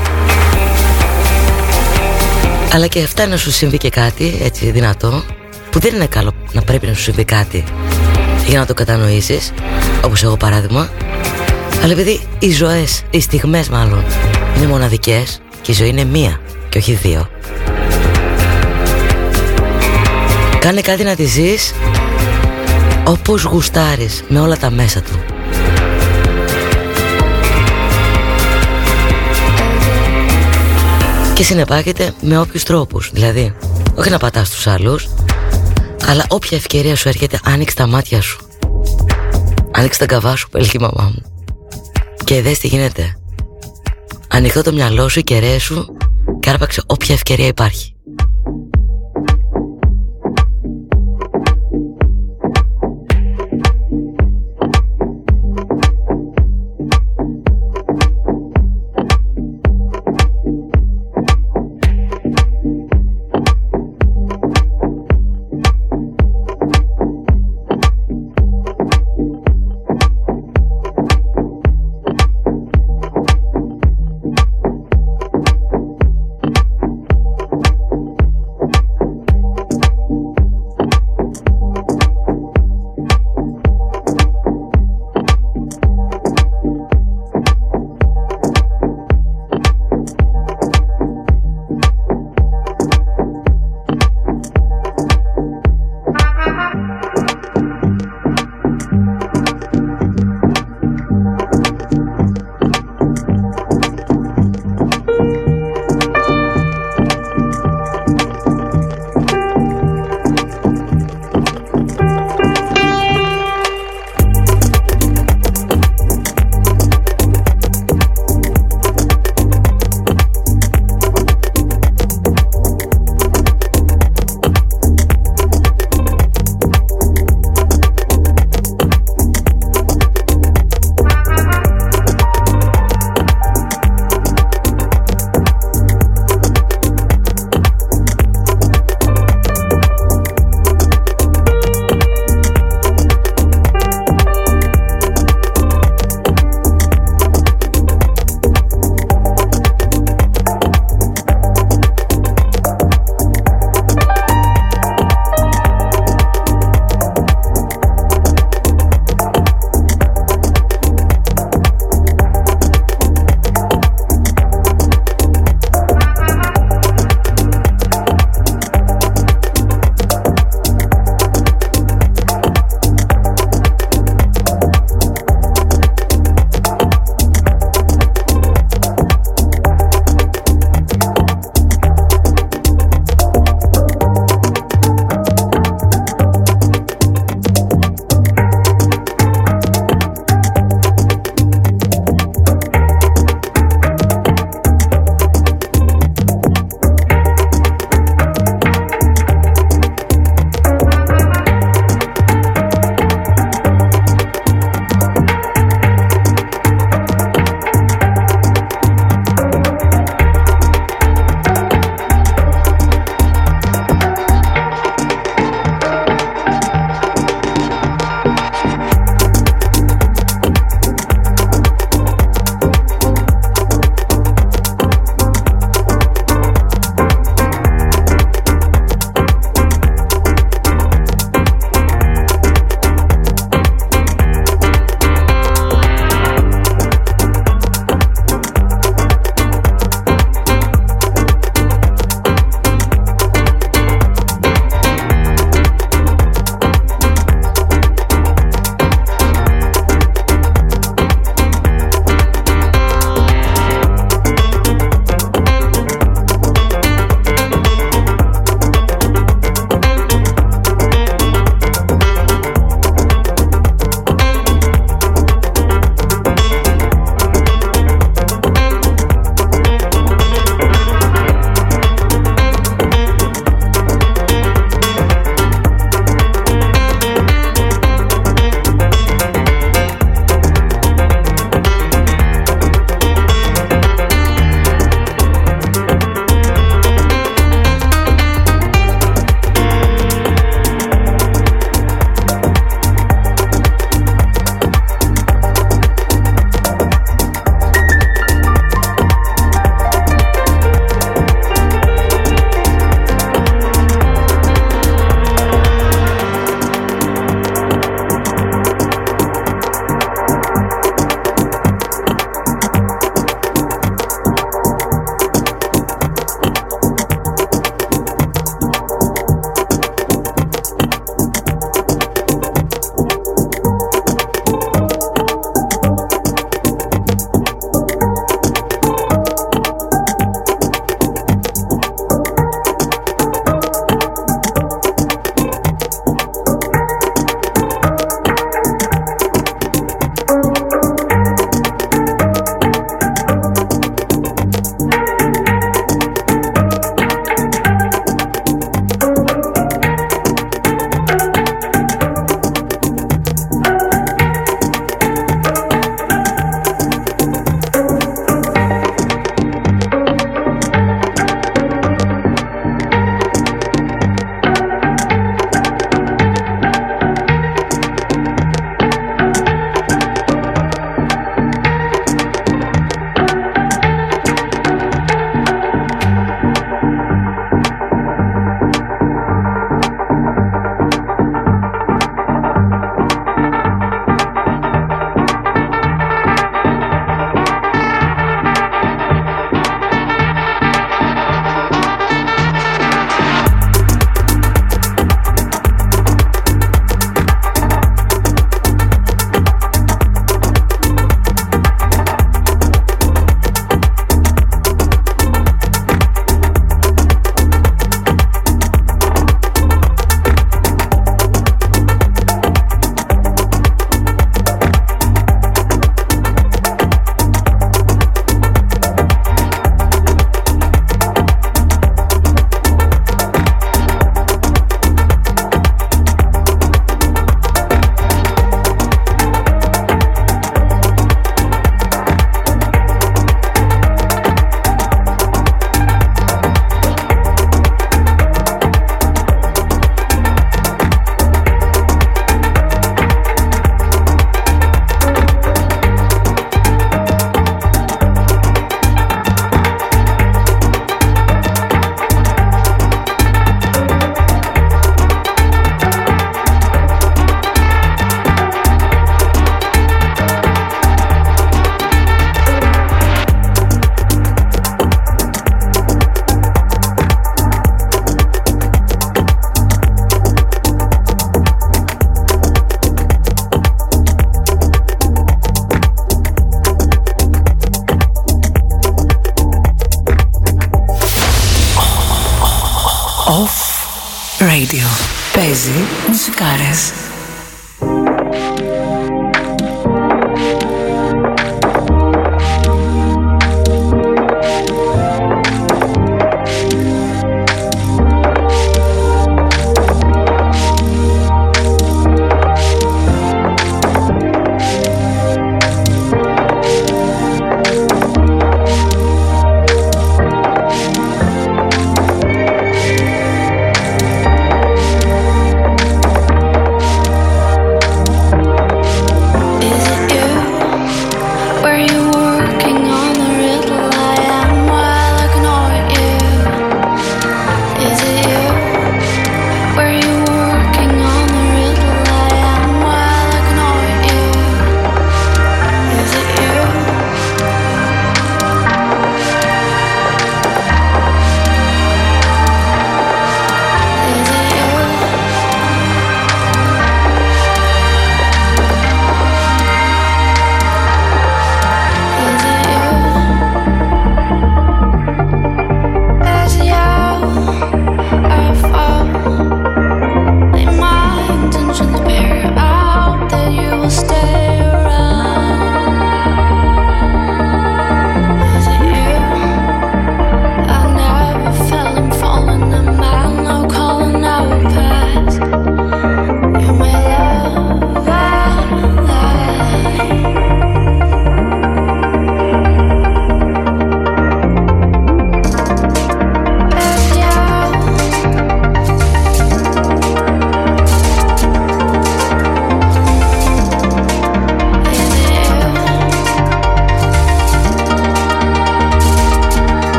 Αλλά 2.74 2.88
και 2.88 3.04
αυτά 3.04 3.28
να 3.28 3.38
σου 3.38 3.52
συμβεί 3.52 3.78
και 3.78 3.90
κάτι 3.90 4.40
έτσι 4.42 4.72
δυνατό 4.72 5.24
που 5.72 5.80
δεν 5.80 5.96
είναι 5.96 6.08
καλό 6.08 6.34
να 6.52 6.62
πρέπει 6.62 6.88
να 6.88 6.94
σου 6.94 7.02
συμβεί 7.02 7.24
κάτι 7.24 7.64
για 8.48 8.60
να 8.60 8.66
το 8.66 8.74
κατανοήσεις. 8.74 9.52
Όπως 10.04 10.24
εγώ 10.24 10.38
παράδειγμα 10.38 10.90
αλλά 11.82 11.92
επειδή 11.92 12.22
οι 12.40 12.52
ζωές, 12.52 13.02
οι 13.10 13.22
στιγμές 13.22 13.70
μάλλον 13.70 14.04
είναι 14.58 14.68
μοναδικές 14.68 15.42
και 15.62 15.72
η 15.72 15.74
ζωή 15.74 15.90
είναι 15.90 16.04
μία 16.04 16.40
και 16.70 16.78
όχι 16.78 16.94
δύο. 16.94 17.30
Κάνε 20.60 20.82
κάτι 20.82 21.04
να 21.04 21.16
τη 21.16 21.24
ζεις 21.26 21.74
όπως 23.04 23.44
γουστάρεις 23.44 24.24
με 24.28 24.40
όλα 24.40 24.58
τα 24.58 24.70
μέσα 24.70 25.02
του. 25.02 25.20
Και 31.34 31.44
συνεπάγεται 31.44 32.14
με 32.22 32.40
όποιους 32.40 32.64
τρόπους. 32.64 33.10
Δηλαδή, 33.14 33.56
όχι 33.96 34.10
να 34.10 34.18
πατάς 34.18 34.50
τους 34.50 34.68
άλλους 34.68 35.10
Αλλά 36.08 36.26
όποια 36.30 36.58
ευκαιρία 36.58 36.96
σου 36.96 37.08
έρχεται 37.08 37.40
Άνοιξε 37.44 37.76
τα 37.76 37.88
μάτια 37.88 38.22
σου. 38.22 38.40
Άνοιξε 39.72 40.00
τα 40.00 40.06
καβά 40.06 40.36
σου, 40.36 40.50
πέλη 40.50 40.70
μαμά 40.80 41.12
μου 41.16 41.31
Και 42.32 42.42
δες 42.42 42.60
τι 42.60 42.68
γίνεται. 42.68 43.18
Ανοιχτό 44.28 44.62
το 44.62 44.74
μυαλό 44.74 45.10
σου, 45.10 45.20
οι 45.26 45.60
σου 45.60 45.98
Και 46.40 46.50
άρπαξε 46.50 46.84
όποια 46.86 47.16
ευκαιρία 47.16 47.48
υπάρχει 47.48 47.91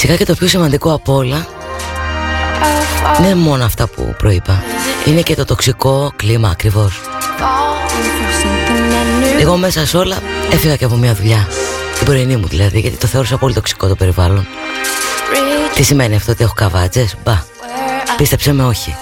Φυσικά 0.00 0.16
και 0.16 0.24
το 0.24 0.34
πιο 0.34 0.48
σημαντικό 0.48 0.92
από 0.92 1.14
όλα 1.14 1.46
δεν 3.16 3.24
είναι 3.24 3.34
μόνο 3.34 3.64
αυτά 3.64 3.86
που 3.86 4.14
προείπα. 4.18 4.62
Είναι 5.06 5.20
και 5.20 5.34
το 5.34 5.44
τοξικό 5.44 6.12
κλίμα 6.16 6.48
ακριβώς. 6.48 7.00
Εγώ 9.40 9.56
μέσα 9.56 9.86
σε 9.86 9.96
όλα 9.96 10.16
έφυγα 10.52 10.76
και 10.76 10.84
από 10.84 10.96
μια 10.96 11.14
δουλειά. 11.14 11.48
Την 11.96 12.04
πρωινή 12.04 12.36
μου 12.36 12.46
δηλαδή, 12.46 12.80
γιατί 12.80 12.96
το 12.96 13.06
θεώρησα 13.06 13.36
πολύ 13.36 13.54
τοξικό 13.54 13.88
το 13.88 13.94
περιβάλλον. 13.96 14.46
Τι 15.74 15.82
σημαίνει 15.82 16.14
αυτό 16.14 16.32
ότι 16.32 16.44
έχω 16.44 16.54
καβάτσες, 16.54 17.14
μπα. 17.24 17.42
Πίστεψε 18.16 18.52
με 18.52 18.64
όχι. 18.64 18.96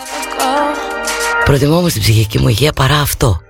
Προτιμώ 1.45 1.77
όμως 1.77 1.93
την 1.93 2.03
ψυχική 2.03 2.39
μου 2.39 2.49
υγεία 2.49 2.73
παρά 2.73 3.01
αυτό. 3.01 3.41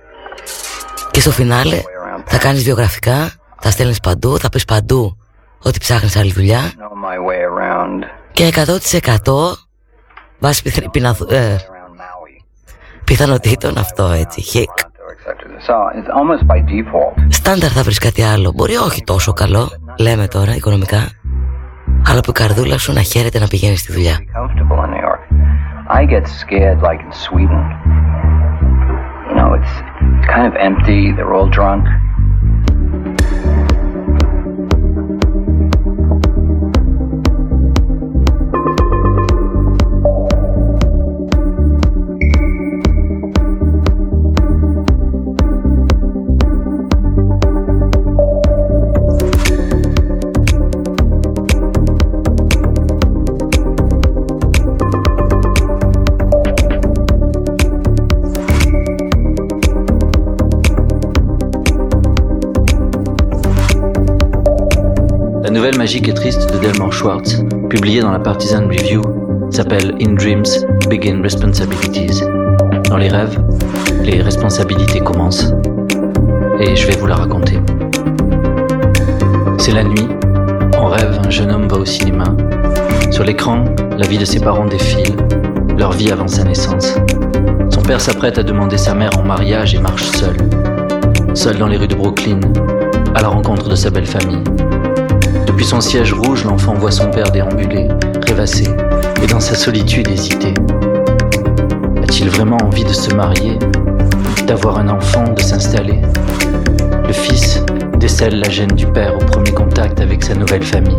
Και 1.11 1.19
στο 1.19 1.31
φινάλε 1.31 1.81
θα 2.25 2.37
κάνεις 2.37 2.63
βιογραφικά, 2.63 3.31
θα 3.61 3.71
στέλνεις 3.71 3.99
παντού, 3.99 4.39
θα 4.39 4.49
πεις 4.49 4.65
παντού 4.65 5.18
ότι 5.63 5.79
ψάχνεις 5.79 6.15
άλλη 6.17 6.31
δουλειά 6.31 6.71
και 8.31 8.51
100% 8.55 9.31
βάσει 10.39 10.61
πιθ, 10.63 10.79
πιθανο, 10.91 11.15
ε, 11.29 11.55
πιθανότητων 13.03 13.77
αυτό 13.77 14.05
έτσι, 14.05 14.41
χικ. 14.41 14.69
Στάνταρ 17.29 17.71
θα 17.73 17.83
βρεις 17.83 17.97
κάτι 17.97 18.21
άλλο, 18.23 18.51
μπορεί 18.55 18.75
όχι 18.75 19.03
τόσο 19.03 19.33
καλό, 19.33 19.69
λέμε 19.99 20.27
τώρα 20.27 20.55
οικονομικά, 20.55 21.09
αλλά 22.07 22.19
που 22.19 22.29
η 22.29 22.33
καρδούλα 22.33 22.77
σου 22.77 22.93
να 22.93 23.01
χαίρεται 23.01 23.39
να 23.39 23.47
πηγαίνεις 23.47 23.79
στη 23.79 23.93
δουλειά. 23.93 24.17
I 25.91 26.05
get 26.05 26.25
scared 26.27 26.79
like 26.89 27.01
in 27.07 27.13
Sweden. 27.25 27.63
You 29.27 29.35
know, 29.39 29.49
it's 29.57 29.73
kind 30.33 30.45
of 30.49 30.53
empty, 30.67 31.01
they're 31.15 31.33
all 31.33 31.49
drunk. 31.59 31.83
La 65.49 65.55
nouvelle 65.55 65.79
magique 65.79 66.07
et 66.07 66.13
triste 66.13 66.53
de 66.53 66.59
Delmore 66.59 66.93
Schwartz, 66.93 67.43
publiée 67.71 68.01
dans 68.01 68.11
la 68.11 68.19
Partisan 68.19 68.67
Review, 68.67 69.01
s'appelle 69.49 69.95
In 69.99 70.13
Dreams 70.13 70.45
Begin 70.87 71.23
Responsibilities. 71.23 72.21
Dans 72.87 72.97
les 72.97 73.07
rêves, 73.07 73.43
les 74.03 74.21
responsabilités 74.21 74.99
commencent. 74.99 75.51
Et 76.59 76.75
je 76.75 76.85
vais 76.85 76.95
vous 76.97 77.07
la 77.07 77.15
raconter. 77.15 77.59
C'est 79.57 79.71
la 79.71 79.83
nuit. 79.83 80.07
En 80.77 80.85
rêve, 80.85 81.19
un 81.25 81.31
jeune 81.31 81.51
homme 81.51 81.67
va 81.67 81.77
au 81.77 81.85
cinéma. 81.85 82.25
Sur 83.09 83.23
l'écran, 83.23 83.65
la 83.97 84.05
vie 84.05 84.19
de 84.19 84.25
ses 84.25 84.39
parents 84.39 84.67
défile, 84.67 85.15
leur 85.79 85.93
vie 85.93 86.11
avant 86.11 86.27
sa 86.27 86.43
naissance. 86.43 86.93
Son 87.71 87.81
père 87.81 88.01
s'apprête 88.01 88.37
à 88.37 88.43
demander 88.43 88.77
sa 88.77 88.93
mère 88.93 89.17
en 89.17 89.23
mariage 89.23 89.73
et 89.73 89.79
marche 89.79 90.03
seul. 90.03 90.37
Seul 91.33 91.57
dans 91.57 91.67
les 91.67 91.77
rues 91.77 91.87
de 91.87 91.95
Brooklyn, 91.95 92.39
à 93.15 93.23
la 93.23 93.29
rencontre 93.29 93.67
de 93.67 93.75
sa 93.75 93.89
belle 93.89 94.05
famille. 94.05 94.43
Depuis 95.59 95.67
son 95.67 95.81
siège 95.81 96.13
rouge, 96.13 96.45
l'enfant 96.45 96.73
voit 96.73 96.89
son 96.89 97.11
père 97.11 97.31
déambuler, 97.31 97.89
rêvasser, 98.25 98.69
et 99.21 99.27
dans 99.27 99.41
sa 99.41 99.55
solitude 99.55 100.07
hésiter. 100.07 100.53
A-t-il 102.01 102.29
vraiment 102.29 102.55
envie 102.63 102.85
de 102.85 102.93
se 102.93 103.13
marier, 103.13 103.59
d'avoir 104.47 104.77
un 104.79 104.87
enfant, 104.87 105.25
de 105.33 105.41
s'installer? 105.41 105.99
Le 107.05 107.11
fils 107.11 107.61
décèle 107.97 108.39
la 108.39 108.49
gêne 108.49 108.71
du 108.71 108.85
père 108.85 109.13
au 109.15 109.17
premier 109.17 109.51
contact 109.51 109.99
avec 109.99 110.23
sa 110.23 110.33
nouvelle 110.33 110.63
famille, 110.63 110.95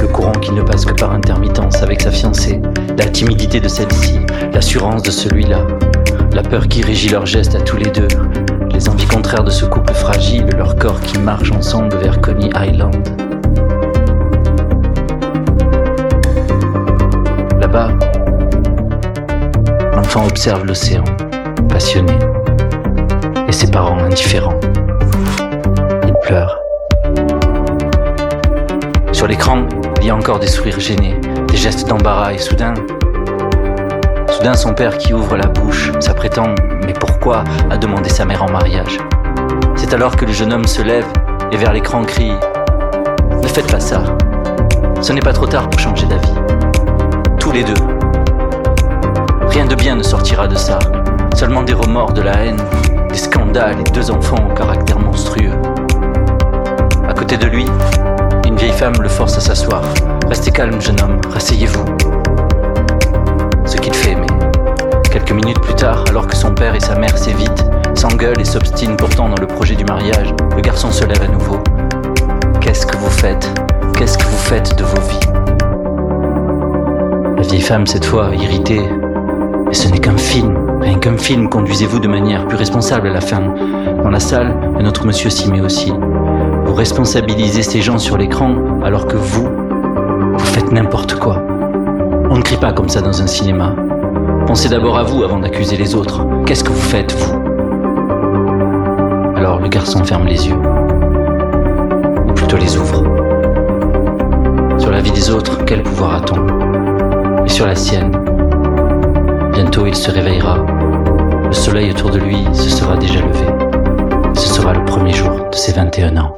le 0.00 0.06
courant 0.06 0.38
qui 0.40 0.52
ne 0.52 0.62
passe 0.62 0.84
que 0.84 0.94
par 0.94 1.10
intermittence 1.10 1.82
avec 1.82 2.00
sa 2.00 2.12
fiancée, 2.12 2.62
la 2.96 3.06
timidité 3.06 3.58
de 3.58 3.66
celle-ci, 3.66 4.20
l'assurance 4.52 5.02
de 5.02 5.10
celui-là, 5.10 5.66
la 6.32 6.42
peur 6.42 6.68
qui 6.68 6.80
régit 6.80 7.08
leurs 7.08 7.26
gestes 7.26 7.56
à 7.56 7.60
tous 7.60 7.76
les 7.76 7.90
deux, 7.90 8.06
les 8.72 8.88
envies 8.88 9.06
contraires 9.06 9.42
de 9.42 9.50
ce 9.50 9.64
couple 9.64 9.94
fragile, 9.94 10.46
leur 10.56 10.76
corps 10.76 11.00
qui 11.00 11.18
marche 11.18 11.50
ensemble 11.50 11.96
vers 11.96 12.20
Coney 12.20 12.50
Island. 12.54 13.15
L'enfant 19.94 20.26
observe 20.26 20.64
l'océan, 20.64 21.04
passionné, 21.68 22.18
et 23.46 23.52
ses 23.52 23.70
parents 23.70 23.98
indifférents. 23.98 24.58
Il 26.06 26.14
pleure. 26.22 26.58
Sur 29.12 29.26
l'écran, 29.26 29.66
il 30.00 30.06
y 30.06 30.10
a 30.10 30.16
encore 30.16 30.38
des 30.38 30.46
sourires 30.46 30.80
gênés, 30.80 31.20
des 31.48 31.56
gestes 31.56 31.86
d'embarras 31.86 32.32
et 32.32 32.38
soudain, 32.38 32.72
soudain 34.30 34.54
son 34.54 34.72
père 34.72 34.96
qui 34.96 35.12
ouvre 35.12 35.36
la 35.36 35.46
bouche, 35.46 35.92
s'apprêtant, 36.00 36.54
mais 36.86 36.94
pourquoi, 36.94 37.44
à 37.70 37.76
demander 37.76 38.08
sa 38.08 38.24
mère 38.24 38.42
en 38.42 38.50
mariage? 38.50 38.98
C'est 39.74 39.92
alors 39.92 40.16
que 40.16 40.24
le 40.24 40.32
jeune 40.32 40.54
homme 40.54 40.66
se 40.66 40.80
lève 40.80 41.06
et 41.52 41.58
vers 41.58 41.74
l'écran 41.74 42.04
crie⁇ 42.04 42.32
Ne 43.42 43.48
faites 43.48 43.70
pas 43.70 43.80
ça. 43.80 44.02
Ce 45.02 45.12
n'est 45.12 45.20
pas 45.20 45.34
trop 45.34 45.46
tard 45.46 45.68
pour 45.68 45.78
changer 45.78 46.06
d'avis. 46.06 46.35
Tous 47.46 47.52
les 47.52 47.62
deux. 47.62 47.74
Rien 49.50 49.66
de 49.66 49.76
bien 49.76 49.94
ne 49.94 50.02
sortira 50.02 50.48
de 50.48 50.56
ça. 50.56 50.80
Seulement 51.36 51.62
des 51.62 51.74
remords, 51.74 52.12
de 52.12 52.20
la 52.20 52.32
haine, 52.32 52.60
des 53.08 53.18
scandales 53.18 53.76
et 53.78 53.90
deux 53.92 54.10
enfants 54.10 54.48
au 54.50 54.52
caractère 54.52 54.98
monstrueux. 54.98 55.52
À 57.08 57.14
côté 57.14 57.36
de 57.36 57.46
lui, 57.46 57.64
une 58.44 58.56
vieille 58.56 58.72
femme 58.72 58.94
le 59.00 59.08
force 59.08 59.38
à 59.38 59.40
s'asseoir. 59.40 59.82
Restez 60.28 60.50
calme, 60.50 60.80
jeune 60.80 61.00
homme, 61.00 61.20
rasseyez-vous. 61.32 61.84
Ce 63.64 63.76
qu'il 63.76 63.94
fait, 63.94 64.16
mais 64.16 64.26
quelques 65.12 65.30
minutes 65.30 65.60
plus 65.60 65.76
tard, 65.76 66.02
alors 66.08 66.26
que 66.26 66.34
son 66.34 66.52
père 66.52 66.74
et 66.74 66.80
sa 66.80 66.96
mère 66.96 67.16
s'évitent, 67.16 67.64
s'engueulent 67.94 68.40
et 68.40 68.44
s'obstinent 68.44 68.96
pourtant 68.96 69.28
dans 69.28 69.40
le 69.40 69.46
projet 69.46 69.76
du 69.76 69.84
mariage, 69.84 70.34
le 70.56 70.62
garçon 70.62 70.90
se 70.90 71.04
lève 71.04 71.22
à 71.22 71.28
nouveau. 71.28 71.60
Qu'est-ce 72.60 72.86
que 72.86 72.96
vous 72.96 73.08
faites? 73.08 73.48
Qu'est-ce 73.96 74.18
que 74.18 74.24
vous 74.24 74.38
faites 74.38 74.76
de 74.76 74.82
vos 74.82 75.00
vies? 75.02 75.35
Vieille 77.48 77.60
femme, 77.60 77.86
cette 77.86 78.04
fois, 78.04 78.30
irritée. 78.34 78.82
Mais 79.66 79.74
ce 79.74 79.88
n'est 79.88 79.98
qu'un 79.98 80.16
film, 80.16 80.80
rien 80.80 80.98
qu'un 80.98 81.16
film, 81.16 81.48
conduisez-vous 81.48 81.98
de 82.00 82.08
manière 82.08 82.46
plus 82.46 82.56
responsable 82.56 83.08
à 83.08 83.12
la 83.12 83.20
fin. 83.20 83.40
Dans 84.02 84.10
la 84.10 84.20
salle, 84.20 84.54
un 84.78 84.84
autre 84.84 85.06
monsieur 85.06 85.30
s'y 85.30 85.50
met 85.50 85.60
aussi. 85.60 85.92
Vous 86.64 86.74
responsabilisez 86.74 87.62
ces 87.62 87.80
gens 87.80 87.98
sur 87.98 88.16
l'écran 88.16 88.54
alors 88.84 89.06
que 89.06 89.16
vous, 89.16 89.48
vous 90.32 90.44
faites 90.44 90.72
n'importe 90.72 91.14
quoi. 91.14 91.42
On 92.30 92.36
ne 92.36 92.42
crie 92.42 92.56
pas 92.56 92.72
comme 92.72 92.88
ça 92.88 93.00
dans 93.00 93.22
un 93.22 93.26
cinéma. 93.26 93.74
Pensez 94.46 94.68
d'abord 94.68 94.96
à 94.96 95.04
vous 95.04 95.22
avant 95.22 95.38
d'accuser 95.38 95.76
les 95.76 95.94
autres. 95.94 96.26
Qu'est-ce 96.46 96.64
que 96.64 96.72
vous 96.72 96.80
faites, 96.80 97.12
vous? 97.12 97.34
Alors 99.36 99.60
le 99.60 99.68
garçon 99.68 100.04
ferme 100.04 100.26
les 100.26 100.48
yeux. 100.48 100.58
Ou 102.28 102.32
plutôt 102.32 102.56
les 102.56 102.76
ouvre. 102.76 103.04
Sur 104.78 104.90
la 104.90 105.00
vie 105.00 105.12
des 105.12 105.30
autres, 105.30 105.64
quel 105.64 105.82
pouvoir 105.82 106.16
a-t-on? 106.16 106.65
Sur 107.46 107.66
la 107.66 107.74
sienne 107.74 108.12
Bientôt 109.52 109.86
il 109.86 109.94
se 109.94 110.10
réveillera. 110.10 110.64
Le 111.46 111.52
soleil 111.52 111.90
autour 111.90 112.10
de 112.10 112.18
lui 112.18 112.44
se 112.52 112.68
sera 112.68 112.96
déjà 112.96 113.20
levé. 113.20 113.46
Ce 114.34 114.48
sera 114.48 114.74
le 114.74 114.84
premier 114.84 115.12
jour 115.12 115.48
de 115.50 115.56
ses 115.56 115.72
21 115.72 116.16
ans. 116.18 116.36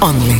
only. 0.00 0.37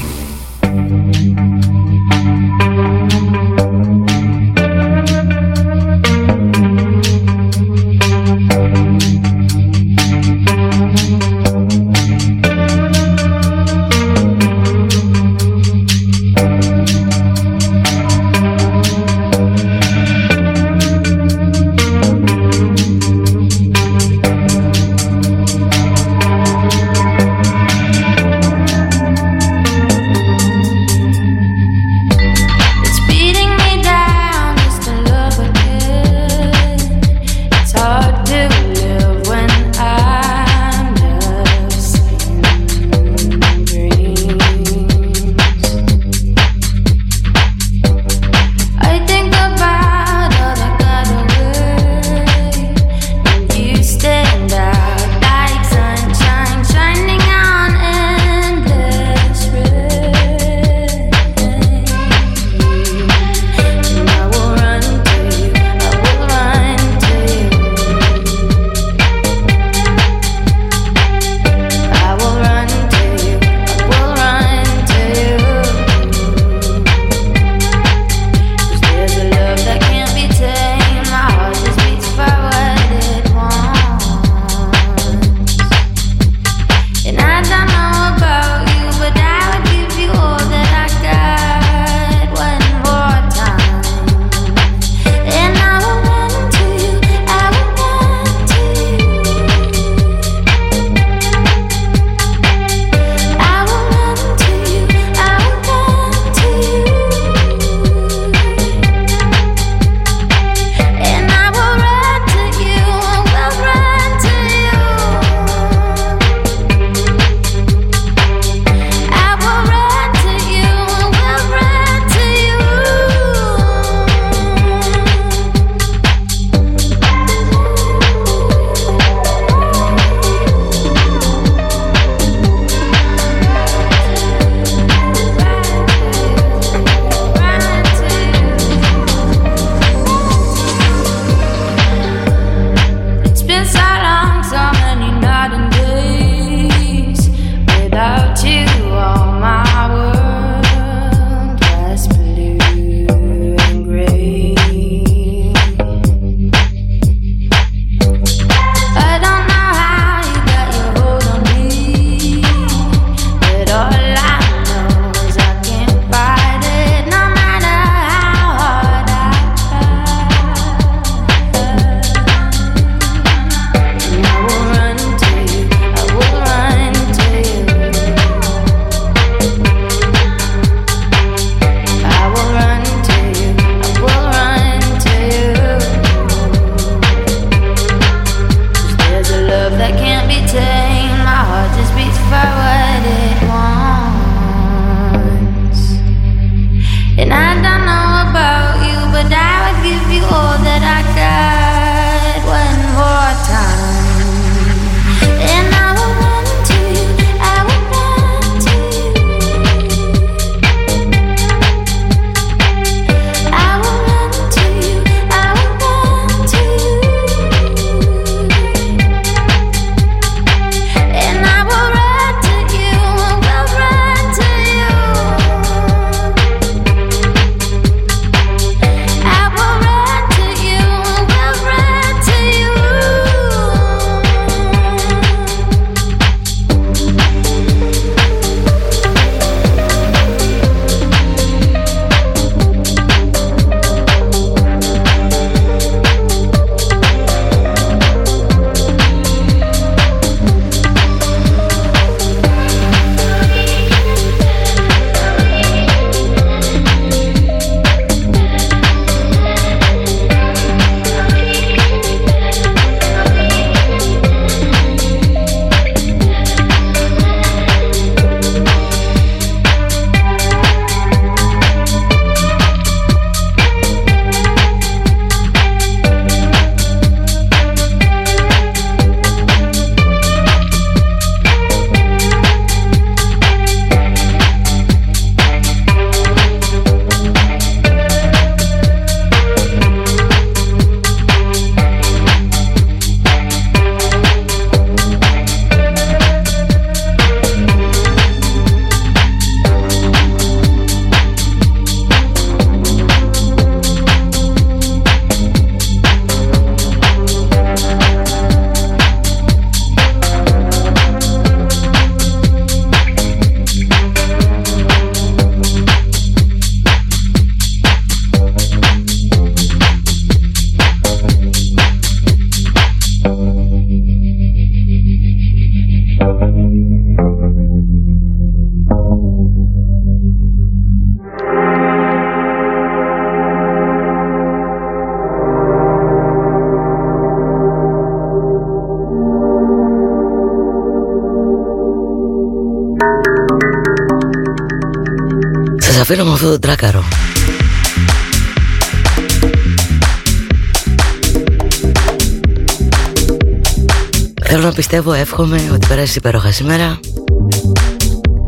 Πιστεύω, 354.98 355.20
εύχομαι 355.20 355.70
ότι 355.72 355.86
περάσει 355.86 356.18
υπέροχα 356.18 356.52
σήμερα. 356.52 357.00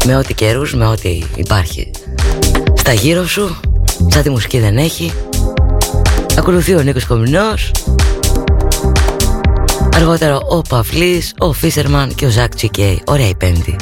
Με 0.04 0.16
ό,τι 0.16 0.34
καιρούς, 0.34 0.74
με 0.74 0.86
ό,τι 0.86 1.22
υπάρχει 1.34 1.90
Στα 2.74 2.92
γύρω 2.92 3.26
σου, 3.26 3.56
σαν 4.08 4.22
τη 4.22 4.30
μουσική 4.30 4.58
δεν 4.58 4.76
έχει. 4.76 5.12
Ακολουθεί 6.38 6.74
ο 6.74 6.82
Νίκος 6.82 7.06
Κομινός. 7.06 7.70
Αργότερα 9.94 10.36
ο 10.36 10.60
Παυλής, 10.68 11.34
ο 11.38 11.52
Φίσερμαν 11.52 12.14
και 12.14 12.26
ο 12.26 12.28
Ζακ 12.28 12.54
Τσικέι 12.54 13.02
Ωραία 13.04 13.28
η 13.28 13.34
πέμπτη. 13.34 13.76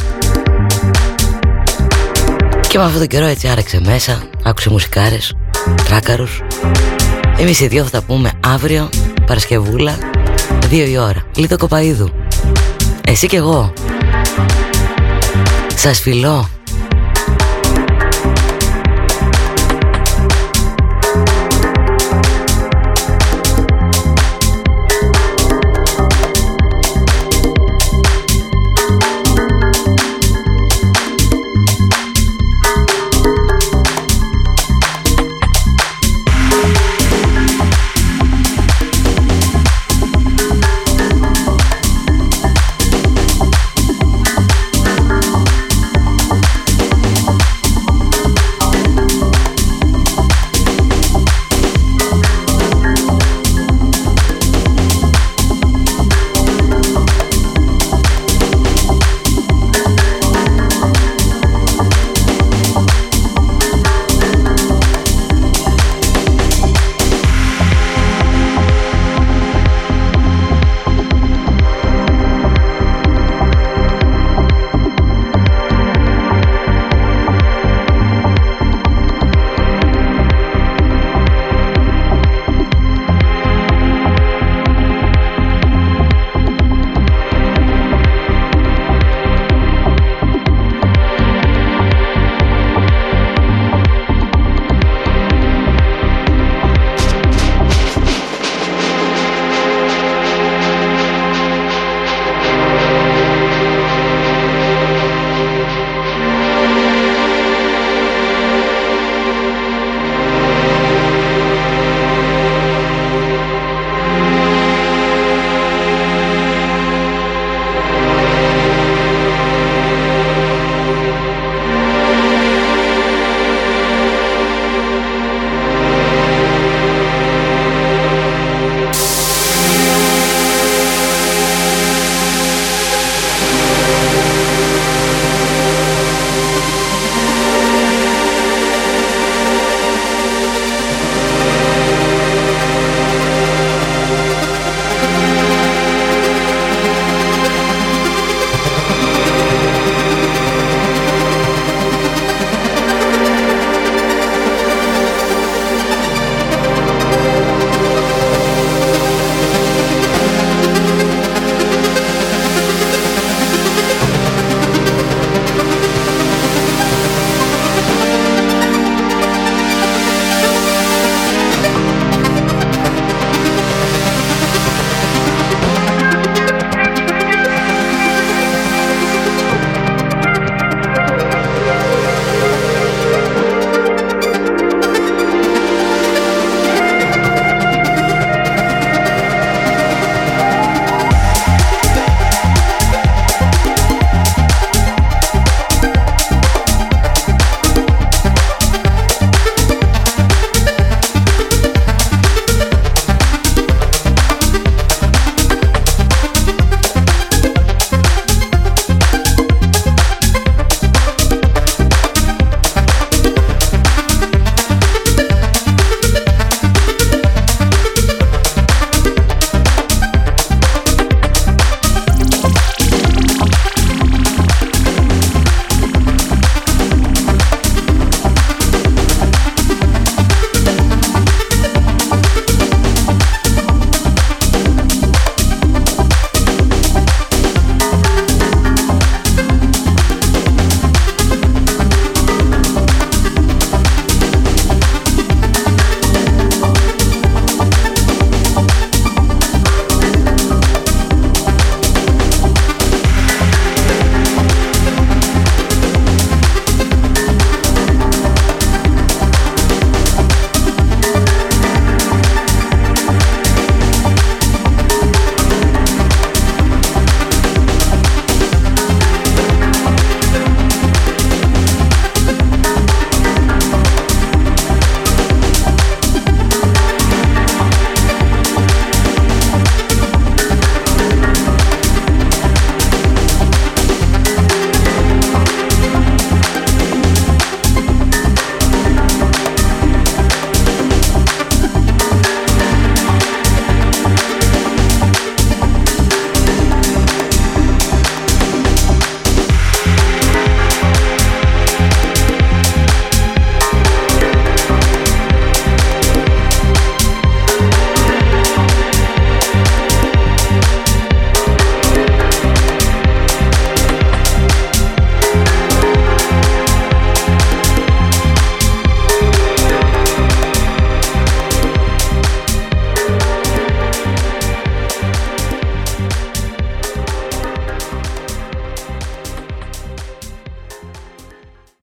Και 2.69 2.79
με 2.79 2.85
αυτόν 2.85 2.99
τον 2.99 3.09
καιρό 3.09 3.27
έτσι 3.27 3.49
άραξε 3.49 3.81
μέσα 3.85 4.23
Άκουσε 4.45 4.71
μουσικάρες, 4.71 5.35
τράκαρους. 5.85 6.43
Εμείς 7.39 7.61
οι 7.61 7.67
δυο 7.67 7.85
θα 7.85 7.91
τα 7.91 8.03
πούμε 8.03 8.31
αύριο 8.47 8.89
Παρασκευούλα 9.27 9.99
Δύο 10.69 10.87
η 10.87 10.99
ώρα. 10.99 11.23
Λίτο 11.37 11.57
Κοπαίδου 11.57 12.11
Εσύ 13.21 13.27
και 13.27 13.37
εγώ. 13.37 13.73
Σας 15.75 16.01
φιλώ 16.01 16.49